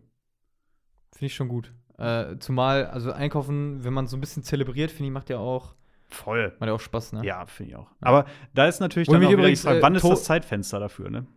[1.14, 1.74] Finde ich schon gut.
[1.98, 5.76] Äh, zumal, also einkaufen, wenn man so ein bisschen zelebriert, finde ich, macht ja auch,
[6.10, 6.56] Voll.
[6.60, 7.26] macht ja auch Spaß, ne?
[7.26, 7.90] Ja, finde ich auch.
[8.02, 10.24] Aber da ist natürlich Wo dann auch wieder die übrigens, Frage, äh, wann ist das
[10.24, 11.28] Zeitfenster dafür, ne?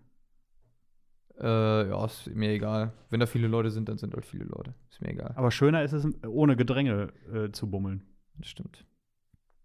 [1.38, 2.92] Äh, ja, ist mir egal.
[3.10, 4.74] Wenn da viele Leute sind, dann sind halt viele Leute.
[4.90, 5.32] Ist mir egal.
[5.36, 8.04] Aber schöner ist es, ohne Gedränge äh, zu bummeln.
[8.38, 8.86] Das stimmt.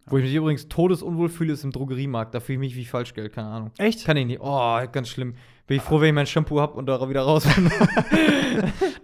[0.10, 2.34] Wo ich mich übrigens todesunwohl fühle, ist im Drogeriemarkt.
[2.34, 3.72] Da fühle ich mich wie Falschgeld, keine Ahnung.
[3.78, 4.06] Echt?
[4.06, 4.40] Kann ich nicht.
[4.42, 5.36] Oh, ganz schlimm.
[5.68, 7.72] Bin ich froh, wenn ich mein Shampoo hab und da wieder raus bin.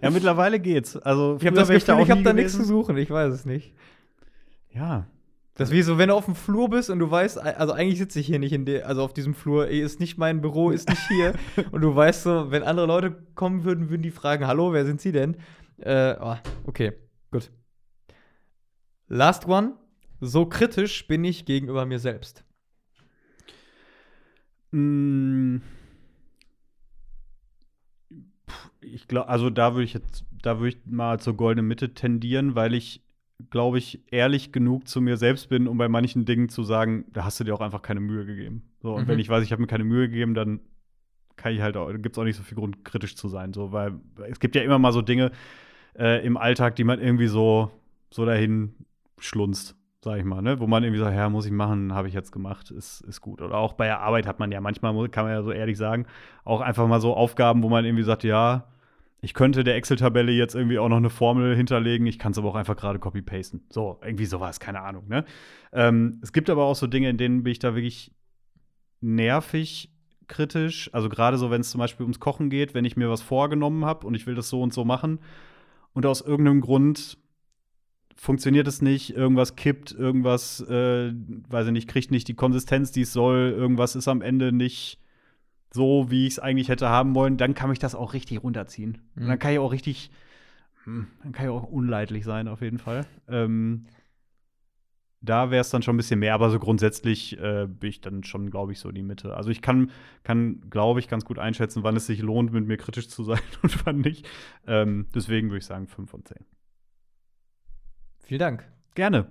[0.02, 0.96] Ja, mittlerweile geht's.
[0.96, 2.96] Also, ich habe das Gefühl, ich habe da nichts zu suchen.
[2.98, 3.72] Ich weiß es nicht.
[4.74, 5.06] Ja.
[5.54, 7.98] Das ist wie so, wenn du auf dem Flur bist und du weißt, also eigentlich
[7.98, 10.70] sitze ich hier nicht in der, also auf diesem Flur, eh, ist nicht mein Büro,
[10.70, 11.32] ist nicht hier.
[11.72, 15.00] und du weißt so, wenn andere Leute kommen würden, würden die fragen, hallo, wer sind
[15.00, 15.38] sie denn?
[15.78, 16.36] Äh, oh,
[16.66, 16.92] okay,
[17.30, 17.50] gut.
[19.08, 19.72] Last one.
[20.20, 22.44] So kritisch bin ich gegenüber mir selbst?
[24.72, 25.58] Mm.
[28.80, 32.54] Ich glaube, also da würde ich jetzt, da würde ich mal zur goldenen Mitte tendieren,
[32.54, 33.02] weil ich,
[33.50, 37.24] glaube ich, ehrlich genug zu mir selbst bin, um bei manchen Dingen zu sagen, da
[37.24, 38.62] hast du dir auch einfach keine Mühe gegeben.
[38.82, 39.08] So, und Mhm.
[39.08, 40.60] wenn ich weiß, ich habe mir keine Mühe gegeben, dann
[41.36, 43.52] kann ich halt auch, gibt es auch nicht so viel Grund, kritisch zu sein.
[43.52, 45.32] So, weil es gibt ja immer mal so Dinge
[45.98, 47.70] äh, im Alltag, die man irgendwie so,
[48.10, 48.74] so dahin
[49.18, 50.60] schlunzt, sag ich mal, ne?
[50.60, 53.40] Wo man irgendwie sagt, ja, muss ich machen, habe ich jetzt gemacht, ist, ist gut.
[53.42, 56.06] Oder auch bei der Arbeit hat man ja manchmal, kann man ja so ehrlich sagen,
[56.44, 58.68] auch einfach mal so Aufgaben, wo man irgendwie sagt, ja,
[59.20, 62.50] ich könnte der Excel-Tabelle jetzt irgendwie auch noch eine Formel hinterlegen, ich kann es aber
[62.50, 63.64] auch einfach gerade copy-pasten.
[63.70, 65.24] So, irgendwie sowas, keine Ahnung, ne?
[65.72, 68.12] Ähm, es gibt aber auch so Dinge, in denen bin ich da wirklich
[69.00, 69.90] nervig
[70.28, 70.90] kritisch.
[70.92, 73.84] Also gerade so, wenn es zum Beispiel ums Kochen geht, wenn ich mir was vorgenommen
[73.84, 75.20] habe und ich will das so und so machen
[75.92, 77.18] und aus irgendeinem Grund
[78.16, 81.12] funktioniert es nicht, irgendwas kippt, irgendwas, äh,
[81.48, 84.98] weiß ich nicht, kriegt nicht die Konsistenz, die es soll, irgendwas ist am Ende nicht
[85.72, 88.98] so, wie ich es eigentlich hätte haben wollen, dann kann mich das auch richtig runterziehen.
[89.16, 89.28] Und Mhm.
[89.28, 90.10] dann kann ich auch richtig,
[90.84, 93.04] hm, dann kann ich auch unleidlich sein, auf jeden Fall.
[93.28, 93.84] Ähm,
[95.20, 98.22] da wäre es dann schon ein bisschen mehr, aber so grundsätzlich äh, bin ich dann
[98.22, 99.36] schon, glaube ich, so die Mitte.
[99.36, 99.90] Also ich kann,
[100.22, 103.40] kann glaube ich, ganz gut einschätzen, wann es sich lohnt, mit mir kritisch zu sein
[103.62, 104.26] und wann nicht.
[104.66, 106.36] Ähm, deswegen würde ich sagen 5 von 10.
[108.26, 108.64] Vielen Dank.
[108.94, 109.26] Gerne.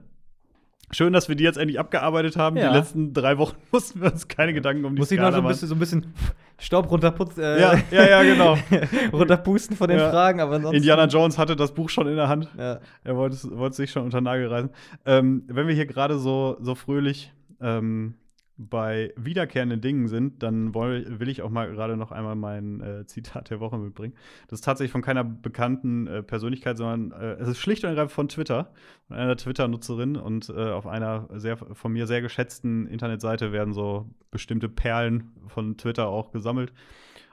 [0.91, 2.55] Schön, dass wir die jetzt endlich abgearbeitet haben.
[2.55, 2.69] Ja.
[2.71, 5.31] Die letzten drei Wochen mussten wir uns keine Gedanken um die Muss ich noch so
[5.31, 6.13] Skala ein bisschen, so ein bisschen
[6.59, 8.57] Staub runterputzen, äh, Ja, ja, ja, genau.
[9.11, 10.09] runterpusten von den Ja.
[10.09, 10.77] Fragen, aber ansonsten.
[10.77, 12.49] Indiana Jones hatte das Buch schon in der Hand.
[12.57, 12.79] Ja.
[13.03, 14.69] Er wollte, wollte sich schon unter den Nagel reißen.
[15.05, 18.13] Ähm, wenn wir hier gerade so, so fröhlich ähm,
[18.57, 23.05] bei wiederkehrenden Dingen sind, dann woll, will ich auch mal gerade noch einmal mein äh,
[23.05, 24.15] Zitat der Woche mitbringen.
[24.47, 28.13] Das ist tatsächlich von keiner bekannten äh, Persönlichkeit, sondern äh, es ist schlicht und ergreifend
[28.13, 28.71] von Twitter,
[29.07, 34.09] von einer Twitter-Nutzerin und äh, auf einer sehr, von mir sehr geschätzten Internetseite werden so
[34.31, 36.71] bestimmte Perlen von Twitter auch gesammelt.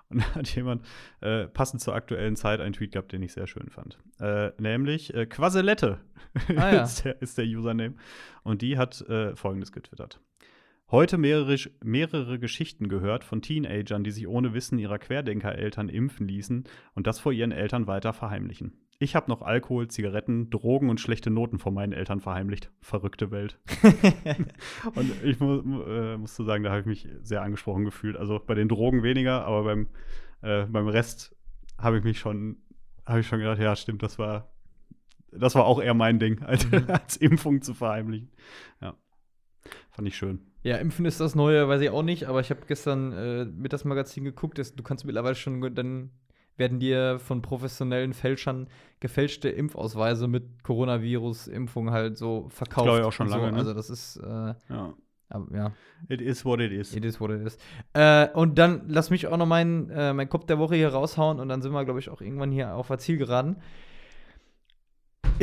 [0.08, 0.84] Und da hat jemand
[1.20, 3.98] äh, passend zur aktuellen Zeit einen Tweet gehabt, den ich sehr schön fand.
[4.20, 6.00] Äh, nämlich äh, Quaselette
[6.56, 6.82] Ah, ja.
[6.84, 7.94] ist, der, ist der Username.
[8.42, 9.04] Und die hat
[9.34, 10.18] folgendes getwittert.
[10.92, 16.64] Heute mehrere, mehrere Geschichten gehört von Teenagern, die sich ohne Wissen ihrer Querdenker-Eltern impfen ließen
[16.94, 18.74] und das vor ihren Eltern weiter verheimlichen.
[18.98, 22.70] Ich habe noch Alkohol, Zigaretten, Drogen und schlechte Noten vor meinen Eltern verheimlicht.
[22.82, 23.58] Verrückte Welt.
[24.94, 28.18] Und ich mu äh, musste sagen, da habe ich mich sehr angesprochen gefühlt.
[28.18, 29.88] Also bei den Drogen weniger, aber beim,
[30.42, 31.34] äh, beim Rest
[31.78, 32.58] habe ich mich schon,
[33.06, 34.52] habe ich schon gedacht, ja, stimmt, das war,
[35.32, 36.84] das war auch eher mein Ding, als, Mhm.
[36.88, 38.30] als Impfung zu verheimlichen.
[38.82, 38.94] Ja.
[39.92, 40.40] Fand ich schön.
[40.62, 43.72] Ja, Impfen ist das Neue, weiß ich auch nicht, aber ich habe gestern äh, mit
[43.72, 46.10] das Magazin geguckt, das, du kannst mittlerweile schon, dann
[46.56, 48.68] werden dir von professionellen Fälschern
[49.00, 52.86] gefälschte Impfausweise mit Coronavirus-Impfung halt so verkauft.
[52.86, 53.38] glaub ich auch schon und so.
[53.38, 53.58] lange, ne?
[53.58, 54.94] Also das ist, äh, Ja.
[55.30, 55.72] aber, ja,
[56.08, 56.94] It is what it is.
[56.94, 57.56] it is what it is.
[57.94, 61.40] Äh, und dann lass mich auch noch meinen äh, mein Kopf der Woche hier raushauen
[61.40, 63.56] und dann sind wir, glaube ich, auch irgendwann hier auf der Zielgeraden.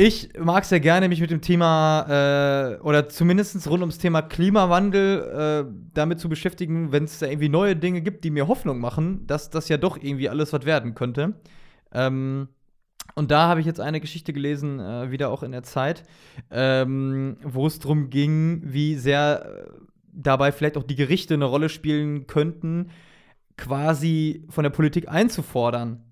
[0.02, 5.66] Ich mag sehr gerne mich mit dem Thema äh, oder zumindest rund ums Thema Klimawandel
[5.68, 9.26] äh, damit zu beschäftigen, wenn es da irgendwie neue Dinge gibt, die mir Hoffnung machen,
[9.26, 11.34] dass das ja doch irgendwie alles was werden könnte.
[11.92, 12.48] Ähm,
[13.14, 16.04] und da habe ich jetzt eine Geschichte gelesen, äh, wieder auch in der Zeit,
[16.50, 19.70] ähm, wo es darum ging, wie sehr äh,
[20.14, 22.88] dabei vielleicht auch die Gerichte eine Rolle spielen könnten,
[23.58, 26.09] quasi von der Politik einzufordern,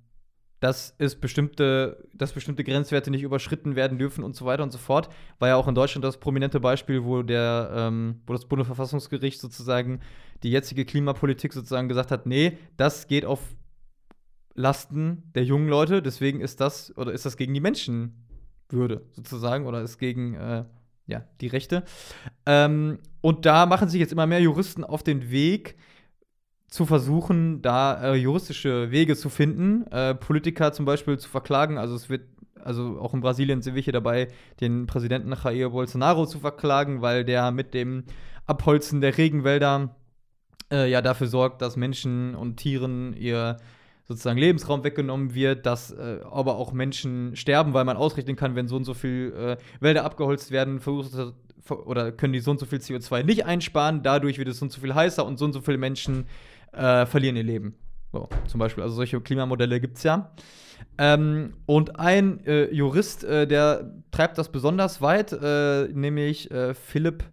[0.61, 4.79] dass es bestimmte, dass bestimmte Grenzwerte nicht überschritten werden dürfen und so weiter und so
[4.79, 5.09] fort.
[5.39, 10.01] War ja auch in Deutschland das prominente Beispiel, wo der, ähm, wo das Bundesverfassungsgericht sozusagen
[10.43, 13.41] die jetzige Klimapolitik sozusagen gesagt hat, nee, das geht auf
[14.55, 19.83] Lasten der jungen Leute, deswegen ist das oder ist das gegen die Menschenwürde sozusagen oder
[19.83, 20.65] ist gegen äh,
[21.07, 21.85] ja, die Rechte.
[22.47, 25.77] Ähm, und da machen sich jetzt immer mehr Juristen auf den Weg,
[26.69, 31.79] zu versuchen, da äh, juristische Wege zu finden, äh, Politiker zum Beispiel zu verklagen.
[31.79, 32.23] Also es wird,
[32.63, 34.29] also auch in Brasilien sind wir hier dabei,
[34.61, 38.05] den Präsidenten Jair Bolsonaro zu verklagen, weil der mit dem
[38.47, 39.97] Abholzen der Regenwälder
[40.71, 43.57] äh, ja dafür sorgt, dass Menschen und Tieren ihr
[44.05, 48.69] sozusagen Lebensraum weggenommen wird, dass äh, aber auch Menschen sterben, weil man ausrechnen kann, wenn
[48.69, 51.35] so und so viel äh, Wälder abgeholzt werden, verursacht
[51.71, 54.73] oder können die so und so viel CO2 nicht einsparen, dadurch wird es so und
[54.73, 56.27] so viel heißer und so und so viele Menschen
[56.73, 57.75] äh, verlieren ihr Leben.
[58.13, 60.33] So, zum Beispiel, also solche Klimamodelle gibt es ja.
[60.97, 67.25] Ähm, und ein äh, Jurist, äh, der treibt das besonders weit, äh, nämlich äh, Philip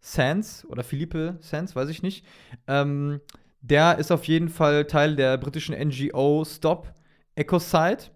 [0.00, 2.24] Sands oder Philippe Sands, weiß ich nicht.
[2.66, 3.20] Ähm,
[3.60, 6.92] der ist auf jeden Fall Teil der britischen NGO Stop
[7.34, 8.10] Ecocide.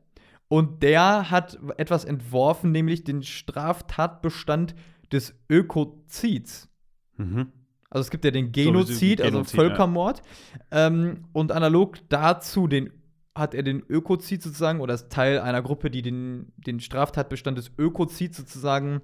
[0.49, 4.75] Und der hat etwas entworfen, nämlich den Straftatbestand
[5.12, 6.69] des Ökozids.
[7.17, 7.53] Mhm.
[7.91, 9.61] Also es gibt ja den Genozid, also Genozid, ja.
[9.61, 10.22] Völkermord.
[10.70, 12.91] Ähm, und analog dazu den,
[13.34, 17.70] hat er den Ökozid sozusagen oder ist Teil einer Gruppe, die den, den Straftatbestand des
[17.78, 19.03] Ökozids sozusagen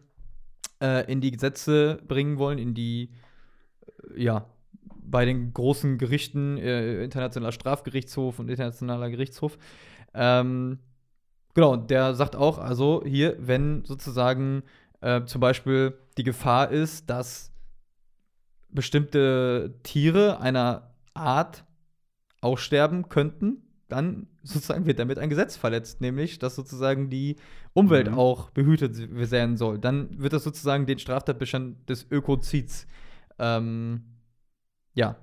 [0.82, 3.10] äh, in die Gesetze bringen wollen, in die,
[4.14, 4.46] äh, ja,
[5.04, 9.58] bei den großen Gerichten, äh, Internationaler Strafgerichtshof und Internationaler Gerichtshof.
[10.14, 10.78] Ähm,
[11.54, 14.62] genau, und der sagt auch, also hier, wenn sozusagen
[15.00, 17.51] äh, zum Beispiel die Gefahr ist, dass
[18.72, 21.64] bestimmte Tiere einer Art
[22.40, 27.36] aussterben könnten, dann sozusagen wird damit ein Gesetz verletzt, nämlich dass sozusagen die
[27.74, 28.18] Umwelt Mhm.
[28.18, 29.78] auch behütet werden soll.
[29.78, 32.86] Dann wird das sozusagen den Straftatbestand des Ökozids,
[33.38, 34.02] ähm,
[34.94, 35.16] ja,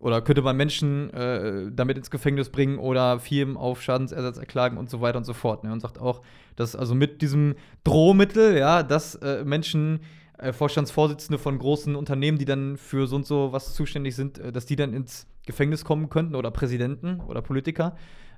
[0.00, 4.88] oder könnte man Menschen äh, damit ins Gefängnis bringen oder Firmen auf Schadensersatz erklagen und
[4.88, 5.64] so weiter und so fort.
[5.64, 5.72] Ne?
[5.72, 6.22] Und sagt auch,
[6.54, 10.00] dass also mit diesem Drohmittel, ja, dass äh, Menschen,
[10.38, 14.52] äh, Vorstandsvorsitzende von großen Unternehmen, die dann für so und so was zuständig sind, äh,
[14.52, 17.96] dass die dann ins Gefängnis kommen könnten oder Präsidenten oder Politiker,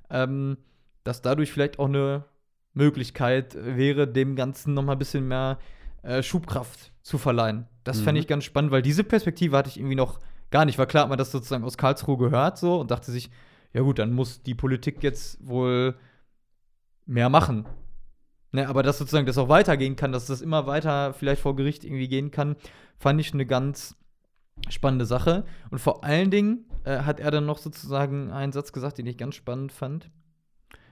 [0.09, 0.57] ähm,
[1.03, 2.25] dass dadurch vielleicht auch eine
[2.73, 5.59] Möglichkeit wäre, dem Ganzen noch mal ein bisschen mehr
[6.03, 7.67] äh, Schubkraft zu verleihen.
[7.83, 8.03] Das Mhm.
[8.03, 10.19] fände ich ganz spannend, weil diese Perspektive hatte ich irgendwie noch
[10.51, 10.77] gar nicht.
[10.77, 13.29] War klar, hat man das sozusagen aus Karlsruhe gehört so und dachte sich,
[13.73, 15.95] ja gut, dann muss die Politik jetzt wohl
[17.05, 17.65] mehr machen.
[18.53, 21.85] Ne, aber dass sozusagen das auch weitergehen kann, dass das immer weiter vielleicht vor Gericht
[21.85, 22.57] irgendwie gehen kann,
[22.97, 23.95] fand ich eine ganz
[24.69, 25.45] spannende Sache.
[25.69, 29.17] Und vor allen Dingen äh, hat er dann noch sozusagen einen Satz gesagt, den ich
[29.17, 30.11] ganz spannend fand.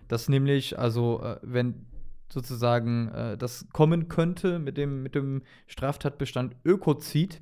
[0.07, 1.85] Dass nämlich, also, äh, wenn
[2.31, 7.41] sozusagen äh, das kommen könnte mit dem, mit dem Straftatbestand Ökozid,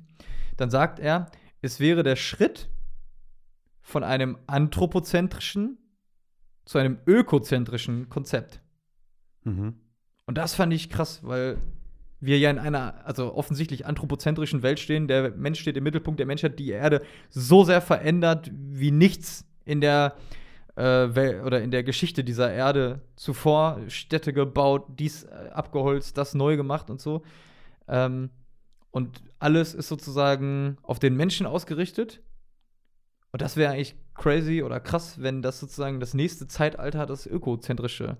[0.56, 1.30] dann sagt er,
[1.62, 2.68] es wäre der Schritt
[3.80, 5.78] von einem anthropozentrischen
[6.64, 8.60] zu einem ökozentrischen Konzept.
[9.44, 9.80] Mhm.
[10.28, 11.56] Und das fand ich krass, weil
[12.20, 15.08] wir ja in einer, also offensichtlich anthropozentrischen Welt stehen.
[15.08, 17.00] Der Mensch steht im Mittelpunkt, der Mensch hat die Erde
[17.30, 20.16] so sehr verändert wie nichts in der
[20.76, 23.80] äh, Wel oder in der Geschichte dieser Erde zuvor.
[23.88, 27.22] Städte gebaut, dies äh, abgeholzt, das neu gemacht und so.
[27.88, 28.28] Ähm,
[28.90, 32.20] und alles ist sozusagen auf den Menschen ausgerichtet.
[33.32, 38.18] Und das wäre eigentlich crazy oder krass, wenn das sozusagen das nächste Zeitalter das ökozentrische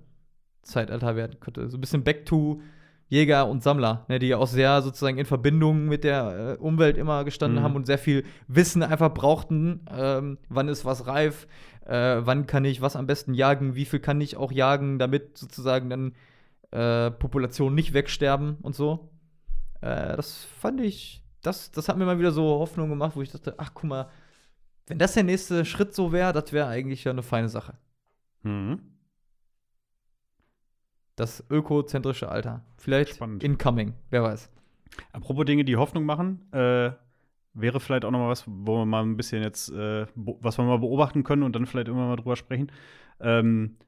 [0.63, 1.69] Zeitalter werden könnte.
[1.71, 2.61] So ein bisschen back to
[3.09, 6.99] Jäger und Sammler, ne, die ja auch sehr sozusagen in Verbindung mit der äh, Umwelt
[6.99, 7.65] immer gestanden Mhm.
[7.65, 9.81] haben und sehr viel Wissen einfach brauchten.
[9.91, 11.47] Ähm, wann ist was reif?
[11.87, 13.75] Äh, wann kann ich was am besten jagen?
[13.75, 16.13] Wie viel kann ich auch jagen, damit sozusagen dann
[16.71, 19.09] äh, Populationen nicht wegsterben und so.
[19.81, 23.31] Äh, das fand ich, das, das hat mir mal wieder so Hoffnung gemacht, wo ich
[23.33, 24.09] dachte, ach guck mal,
[24.87, 27.73] wenn das der nächste Schritt so wäre, das wäre eigentlich ja eine feine Sache.
[28.43, 28.81] Mhm.
[31.19, 32.63] Das ökozentrische Alter.
[32.77, 33.43] Vielleicht Spannend.
[33.43, 34.49] incoming, wer weiß.
[35.13, 36.93] Apropos Dinge, die Hoffnung machen, äh,
[37.55, 40.65] wäre vielleicht auch noch mal was, wo wir mal ein bisschen jetzt, äh, was wir
[40.65, 42.71] mal beobachten können und dann vielleicht immer mal drüber sprechen.
[43.21, 43.79] Ähm,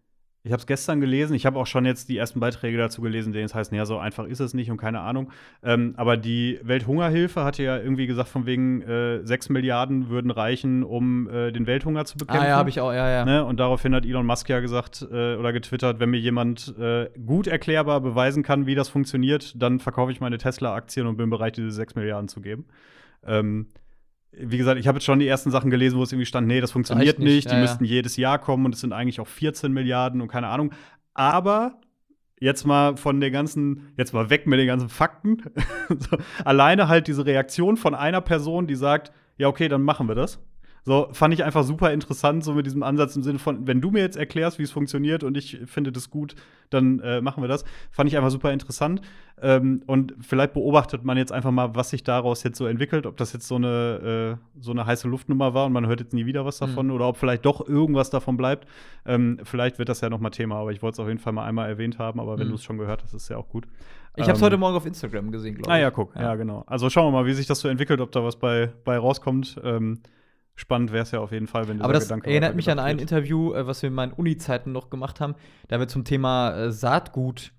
[0.42, 3.32] ich habe es gestern gelesen, ich habe auch schon jetzt die ersten Beiträge dazu gelesen,
[3.32, 5.30] denen es heißt, naja, so einfach ist es nicht und keine Ahnung.
[5.62, 10.82] Ähm, aber die Welthungerhilfe hatte ja irgendwie gesagt, von wegen äh, 6 Milliarden würden reichen,
[10.82, 12.46] um äh, den Welthunger zu bekämpfen.
[12.46, 13.24] Ah ja, habe ich auch, ja, ja.
[13.26, 13.44] Ne?
[13.44, 17.46] Und daraufhin hat Elon Musk ja gesagt äh, oder getwittert, wenn mir jemand äh, gut
[17.46, 21.70] erklärbar beweisen kann, wie das funktioniert, dann verkaufe ich meine Tesla-Aktien und bin bereit, diese
[21.70, 22.64] 6 Milliarden zu geben.
[23.26, 23.66] Ähm,
[24.32, 26.60] wie gesagt, ich habe jetzt schon die ersten Sachen gelesen, wo es irgendwie stand, nee,
[26.60, 27.62] das funktioniert nicht, nicht, ja, die ja.
[27.62, 30.72] müssten jedes Jahr kommen und es sind eigentlich auch 14 Milliarden und keine Ahnung.
[31.14, 31.80] Aber
[32.40, 35.42] jetzt mal von der ganzen, jetzt mal weg mit den ganzen Fakten.
[36.44, 40.40] alleine halt diese Reaktion von einer Person, die sagt, ja, okay, dann machen wir das.
[40.84, 43.90] So, fand ich einfach super interessant, so mit diesem Ansatz im Sinne von, wenn du
[43.90, 46.34] mir jetzt erklärst, wie es funktioniert und ich finde das gut,
[46.70, 47.64] dann äh, machen wir das.
[47.90, 49.02] Fand ich einfach super interessant.
[49.42, 53.16] Ähm, und vielleicht beobachtet man jetzt einfach mal, was sich daraus jetzt so entwickelt, ob
[53.16, 56.26] das jetzt so eine, äh, so eine heiße Luftnummer war und man hört jetzt nie
[56.26, 58.66] wieder was davon oder ob vielleicht doch irgendwas davon bleibt.
[59.06, 61.32] Ähm, vielleicht wird das ja noch mal Thema, aber ich wollte es auf jeden Fall
[61.32, 62.50] mal einmal erwähnt haben, aber wenn Mhm.
[62.50, 63.66] du es schon gehört hast, ist es ja auch gut.
[64.16, 65.74] Ich habe es Ähm, heute Morgen auf Instagram gesehen, glaube ich.
[65.74, 66.14] Ah ja, guck.
[66.16, 66.34] Ja.
[66.34, 66.64] genau.
[66.66, 69.58] Also schauen wir mal, wie sich das so entwickelt, ob da was bei, bei rauskommt.
[69.64, 70.00] Ähm,
[70.60, 72.78] spannend wäre es ja auf jeden Fall, wenn dieser Aber das Gedanke erinnert mich an
[72.78, 75.34] ein weitergedacht Interview, äh, was wir in meinen Uni-Zeiten noch gemacht haben.
[75.68, 77.52] Da haben wir zum Thema äh, Saatgut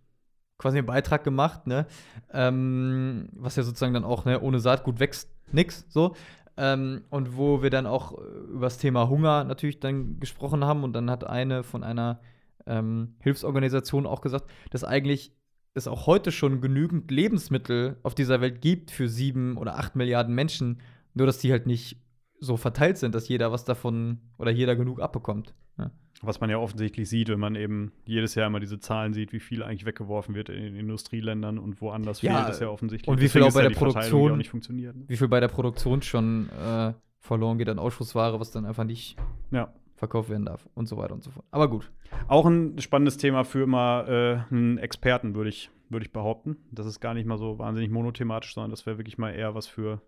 [0.57, 1.87] quasi einen Beitrag gemacht, ne?
[2.31, 6.15] Ähm, was ja sozusagen dann auch, ne, ohne Saatgut wächst nix, so.
[6.57, 8.21] Ähm, und wo wir dann auch äh,
[8.51, 10.83] über das Thema Hunger natürlich dann gesprochen haben.
[10.83, 12.19] Und dann hat eine von einer
[12.67, 15.33] ähm, Hilfsorganisation auch gesagt, dass eigentlich
[15.73, 20.35] es auch heute schon genügend Lebensmittel auf dieser Welt gibt für sieben oder acht Milliarden
[20.35, 20.81] Menschen,
[21.13, 22.00] nur dass die halt nicht
[22.41, 25.53] so verteilt sind, dass jeder was davon oder jeder genug abbekommt.
[25.77, 25.91] Ja.
[26.23, 29.39] Was man ja offensichtlich sieht, wenn man eben jedes Jahr immer diese Zahlen sieht, wie
[29.39, 33.07] viel eigentlich weggeworfen wird in den Industrieländern und woanders Ja, fehlt es ja offensichtlich.
[33.07, 34.95] und wie viel Deswegen auch ist bei ja der Produktion- nicht funktioniert.
[34.95, 35.03] Ne?
[35.07, 39.15] Wie viel bei der Produktion schon äh, verloren geht an Ausschussware, was dann einfach nicht
[39.51, 39.71] Ja.
[39.95, 41.45] verkauft werden darf und so weiter und so fort.
[41.51, 41.91] Aber gut.
[42.27, 46.57] Auch ein spannendes Thema für immer äh, einen Experten, würde ich, würd ich behaupten.
[46.71, 49.67] Das ist gar nicht mal so wahnsinnig monothematisch, sondern das wäre wirklich mal eher was
[49.67, 50.01] für,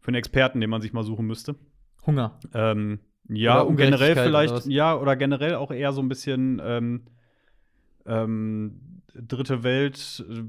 [0.00, 1.56] für einen Experten, den man sich mal suchen müsste.
[2.06, 2.38] Hunger.
[2.54, 7.02] Ähm, ja, und generell vielleicht, oder ja, oder generell auch eher so ein bisschen ähm,
[8.06, 10.42] ähm, dritte Welt äh,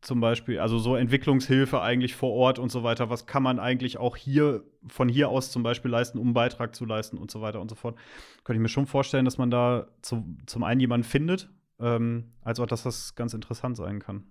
[0.00, 3.08] zum Beispiel, also so Entwicklungshilfe eigentlich vor Ort und so weiter.
[3.08, 6.74] Was kann man eigentlich auch hier von hier aus zum Beispiel leisten, um einen Beitrag
[6.74, 7.96] zu leisten und so weiter und so fort.
[8.44, 11.48] Könnte ich mir schon vorstellen, dass man da zu, zum einen jemanden findet,
[11.78, 14.24] ähm, als auch, dass das ganz interessant sein kann.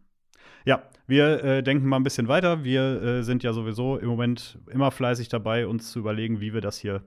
[0.66, 2.64] Ja, wir äh, denken mal ein bisschen weiter.
[2.64, 6.62] Wir äh, sind ja sowieso im Moment immer fleißig dabei, uns zu überlegen, wie wir
[6.62, 7.04] das hier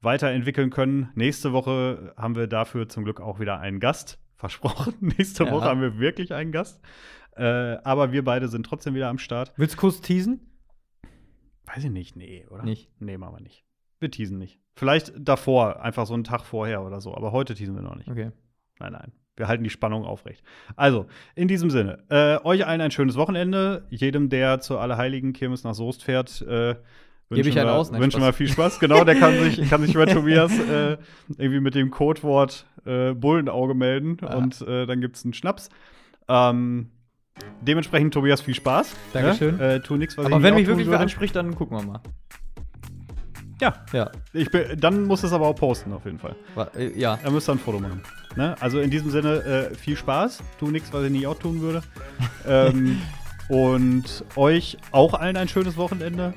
[0.00, 1.10] weiterentwickeln können.
[1.14, 4.18] Nächste Woche haben wir dafür zum Glück auch wieder einen Gast.
[4.36, 4.94] Versprochen.
[5.00, 5.50] Nächste Ja.
[5.52, 6.80] Woche haben wir wirklich einen Gast.
[7.36, 9.52] Äh, aber wir beide sind trotzdem wieder am Start.
[9.56, 10.40] Willst du kurz teasen?
[11.66, 12.62] Weiß ich nicht, nee, oder?
[12.62, 12.90] Nicht.
[13.00, 13.64] Nee, machen wir nicht.
[13.98, 14.60] Wir teasen nicht.
[14.74, 17.14] Vielleicht davor, einfach so einen Tag vorher oder so.
[17.14, 18.08] Aber heute teasen wir noch nicht.
[18.08, 18.30] Okay.
[18.78, 19.12] Nein, nein.
[19.38, 20.42] Wir halten die Spannung aufrecht.
[20.76, 23.86] Also, in diesem Sinne, äh, euch allen ein schönes Wochenende.
[23.90, 26.74] Jedem, der zur Allerheiligen Kirmes nach Soest fährt, äh,
[27.28, 27.90] wünschen, ich wir, aus?
[27.90, 28.80] Nein, wünschen wir viel Spaß.
[28.80, 30.96] Genau, der kann sich, kann sich bei Tobias äh,
[31.36, 34.36] irgendwie mit dem Codewort äh, Bullenauge melden Ah.
[34.36, 35.68] und äh, dann gibt es einen Schnaps.
[36.28, 36.90] Ähm,
[37.62, 38.94] dementsprechend, Tobias, viel Spaß.
[39.12, 39.58] Dankeschön.
[39.58, 39.74] Ja?
[39.74, 41.84] Äh, tu nichts, was ich Aber nicht wenn mich wirklich wer anspricht, dann gucken wir
[41.84, 42.00] mal.
[43.60, 44.10] Ja, Ja.
[44.32, 46.36] ich bin, dann muss es aber auch posten, auf jeden Fall.
[46.76, 47.18] Äh, ja.
[47.22, 48.02] Er müsste ein Foto machen.
[48.36, 48.54] Ne?
[48.60, 49.36] Also in diesem Sinne,
[49.70, 50.40] äh, viel Spaß.
[50.60, 51.82] Tu nichts, was ich nicht auch tun würde.
[52.46, 53.00] ähm,
[53.48, 56.34] und euch auch allen ein schönes Wochenende.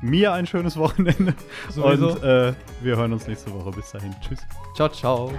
[0.00, 1.34] Mir ein schönes Wochenende.
[1.70, 2.12] Sowieso.
[2.12, 3.70] Und äh, wir hören uns nächste Woche.
[3.72, 4.14] Bis dahin.
[4.20, 4.38] Tschüss.
[4.76, 5.32] Ciao, ciao.